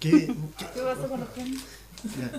[0.00, 0.10] ¿Qué-
[0.58, 1.62] qué- ¿Qué pasó con los premios?
[2.04, 2.30] ya.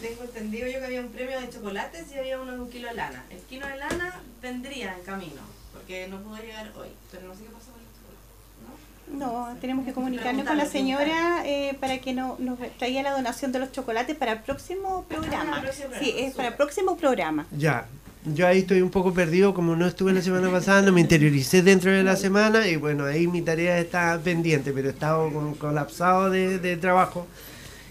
[0.00, 2.88] Tengo entendido yo que había un premio de chocolates y había uno de un kilo
[2.88, 3.24] de lana.
[3.30, 5.42] El kilo de lana vendría en camino,
[5.72, 9.52] porque no pudo llegar hoy, pero no sé qué pasó con los chocolates.
[9.54, 13.52] No, tenemos que comunicarnos con la señora eh, para que no, nos traiga la donación
[13.52, 15.56] de los chocolates para el próximo programa.
[15.56, 17.46] el próximo Sí, programa, es para el próximo programa.
[17.50, 17.86] Ya,
[18.24, 21.62] yo ahí estoy un poco perdido, como no estuve la semana pasada, no me interioricé
[21.62, 25.54] dentro de la semana y bueno, ahí mi tarea está pendiente, pero he estado con-
[25.54, 27.26] colapsado de, de trabajo.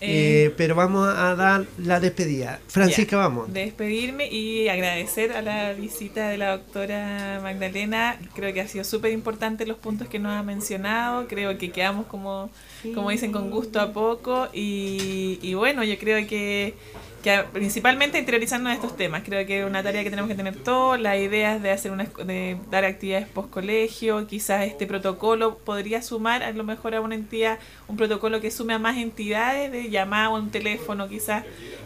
[0.03, 2.59] Eh, Eh, pero vamos a dar la despedida.
[2.67, 3.53] Francisca, Ya, vamos.
[3.53, 8.17] Despedirme y agradecer a la visita de la doctora Magdalena.
[8.33, 11.27] Creo que ha sido súper importante los puntos que nos ha mencionado.
[11.27, 12.49] Creo que quedamos como,
[12.95, 14.47] como dicen, con gusto a poco.
[14.53, 16.73] Y, y bueno, yo creo que,
[17.21, 19.21] que principalmente interiorizarnos en estos temas.
[19.23, 20.99] Creo que es una tarea que tenemos que tener todos.
[20.99, 24.25] Las ideas de hacer una, escu- de dar actividades post colegio.
[24.27, 28.73] Quizás este protocolo podría sumar a lo mejor a una entidad, un protocolo que sume
[28.73, 31.07] a más entidades de llamada o un teléfono.
[31.07, 31.43] Quizás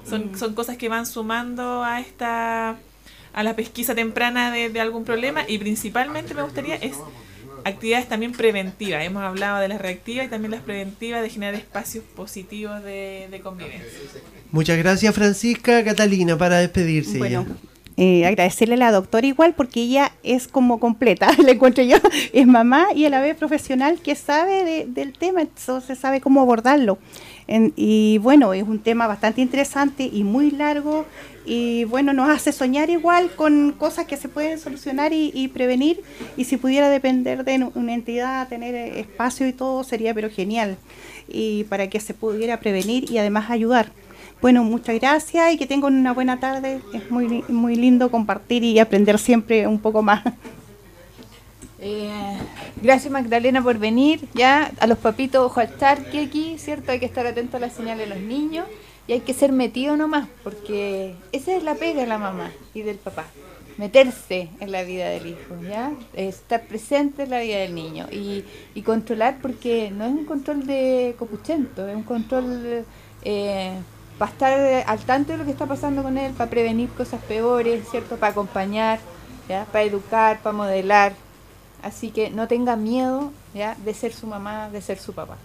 [0.08, 2.78] son, son cosas que van sumando a esta
[3.34, 6.98] a la pesquisa temprana de, de algún problema y principalmente me gustaría es
[7.66, 9.04] actividades también preventivas.
[9.04, 13.40] Hemos hablado de las reactivas y también las preventivas de generar espacios positivos de, de
[13.42, 13.90] convivencia.
[14.52, 15.84] Muchas gracias, Francisca.
[15.84, 17.18] Catalina, para despedirse.
[17.18, 17.75] Bueno, ya.
[17.98, 21.98] Eh, agradecerle a la doctora igual porque ella es como completa, le encuentro yo,
[22.34, 26.42] es mamá y a la vez profesional que sabe de- del tema, entonces sabe cómo
[26.42, 26.98] abordarlo.
[27.76, 31.06] Y bueno, es un tema bastante interesante y muy largo
[31.46, 36.02] y bueno, nos hace soñar igual con cosas que se pueden solucionar y, prevenir
[36.38, 40.78] y si pudiera depender de una entidad, tener espacio y todo sería pero genial
[41.28, 43.92] y para que se pudiera prevenir y además ayudar.
[44.42, 46.82] Bueno, muchas gracias y que tengan una buena tarde.
[46.94, 50.24] Es muy, muy lindo compartir y aprender siempre un poco más.
[51.80, 52.38] Eh,
[52.82, 54.28] gracias Magdalena por venir.
[54.34, 56.92] Ya a los papitos, ojo al charque aquí, ¿cierto?
[56.92, 58.66] Hay que estar atento a las señales de los niños
[59.08, 62.82] y hay que ser metido nomás, porque esa es la pega de la mamá y
[62.82, 63.26] del papá.
[63.78, 65.92] Meterse en la vida del hijo, ¿ya?
[66.14, 70.66] Estar presente en la vida del niño y, y controlar, porque no es un control
[70.66, 72.86] de copuchento, es un control
[73.24, 73.74] eh,
[74.18, 77.84] para estar al tanto de lo que está pasando con él, para prevenir cosas peores,
[77.90, 78.18] ¿cierto?
[78.18, 79.00] Para acompañar,
[79.50, 79.66] ¿ya?
[79.66, 81.14] Para educar, para modelar.
[81.84, 83.76] Así que no tenga miedo ¿ya?
[83.86, 85.38] de ser su mamá, de ser su papá.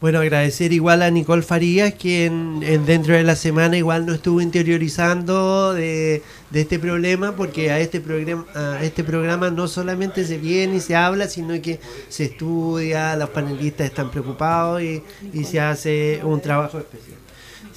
[0.00, 4.40] Bueno, agradecer igual a Nicole Farías, quien en, dentro de la semana igual nos estuvo
[4.40, 10.38] interiorizando de, de este problema, porque a este, programa, a este programa no solamente se
[10.38, 15.02] viene y se habla, sino que se estudia, los panelistas están preocupados y,
[15.32, 17.18] y se hace un trabajo especial.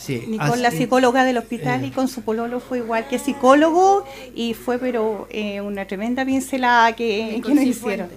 [0.06, 4.54] Sí, Nicole, la psicóloga del hospital, y con su pololo fue igual que psicólogo, y
[4.54, 8.10] fue pero eh, una tremenda pincelada que, que nos hicieron.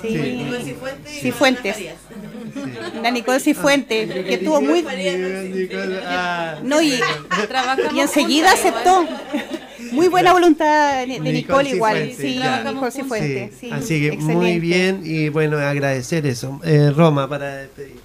[0.00, 1.76] Sí, Nicole Cifuentes.
[3.02, 4.82] La Nicole Cifuentes, que estuvo muy...
[6.62, 6.94] No, y,
[7.94, 9.06] y enseguida aceptó.
[9.92, 12.10] Muy buena voluntad de Nicole, igual.
[12.16, 13.52] sí, Nicole Cifuentes.
[13.60, 13.70] Sí.
[13.70, 16.58] Así que muy bien y bueno, agradecer eso.
[16.64, 18.03] Eh, Roma para despedir.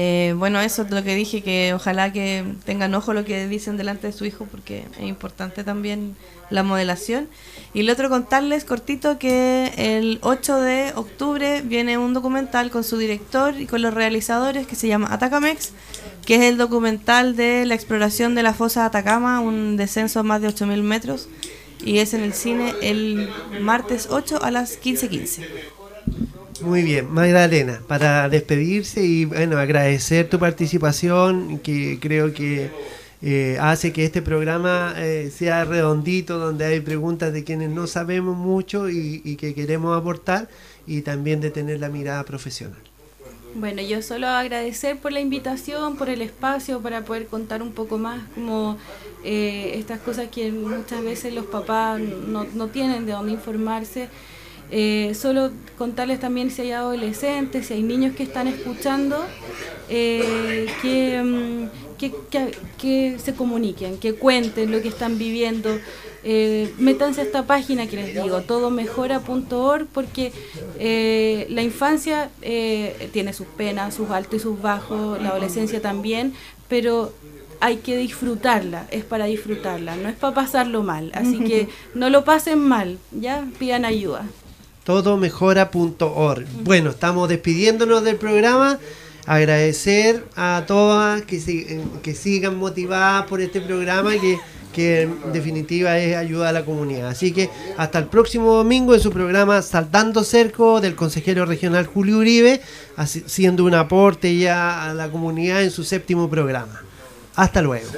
[0.00, 3.76] Eh, bueno, eso es lo que dije, que ojalá que tengan ojo lo que dicen
[3.76, 6.14] delante de su hijo, porque es importante también
[6.50, 7.28] la modelación.
[7.74, 12.96] Y el otro contarles cortito que el 8 de octubre viene un documental con su
[12.96, 15.72] director y con los realizadores que se llama Atacamex,
[16.24, 20.46] que es el documental de la exploración de la fosa Atacama, un descenso más de
[20.46, 21.28] 8.000 metros,
[21.84, 23.28] y es en el cine el
[23.62, 25.44] martes 8 a las 15.15.
[26.60, 32.70] Muy bien, Magdalena, para despedirse y bueno, agradecer tu participación, que creo que
[33.22, 38.36] eh, hace que este programa eh, sea redondito, donde hay preguntas de quienes no sabemos
[38.36, 40.48] mucho y, que queremos aportar,
[40.86, 42.78] y también de tener la mirada profesional.
[43.54, 47.98] Bueno, yo solo agradecer por la invitación, por el espacio, para poder contar un poco
[47.98, 48.78] más como
[49.24, 54.08] eh, estas cosas que muchas veces los papás no, no tienen de dónde informarse.
[54.70, 59.24] Eh, solo contarles también si hay adolescentes, si hay niños que están escuchando,
[59.88, 60.66] eh,
[61.24, 65.70] mm, que, que, que, se comuniquen, que cuenten lo que están viviendo.
[66.24, 70.32] Eh, métanse a esta página que les digo, todomejora.org, porque
[70.78, 76.34] eh, la infancia eh, tiene sus penas, sus altos y sus bajos, la adolescencia también,
[76.68, 77.12] pero
[77.60, 81.10] hay que disfrutarla, es para disfrutarla, no es para pasarlo mal.
[81.14, 84.26] Así que no lo pasen mal, ya pidan ayuda
[84.88, 86.46] todomejora.org.
[86.64, 88.78] Bueno, estamos despidiéndonos del programa.
[89.26, 94.38] Agradecer a todas que, que sigan motivadas por este programa que,
[94.72, 97.08] que en definitiva es ayuda a la comunidad.
[97.08, 102.16] Así que hasta el próximo domingo en su programa Saltando Cerco del consejero regional Julio
[102.16, 102.62] Uribe,
[102.96, 106.80] haciendo un aporte ya a la comunidad en su séptimo programa.
[107.36, 107.90] Hasta luego.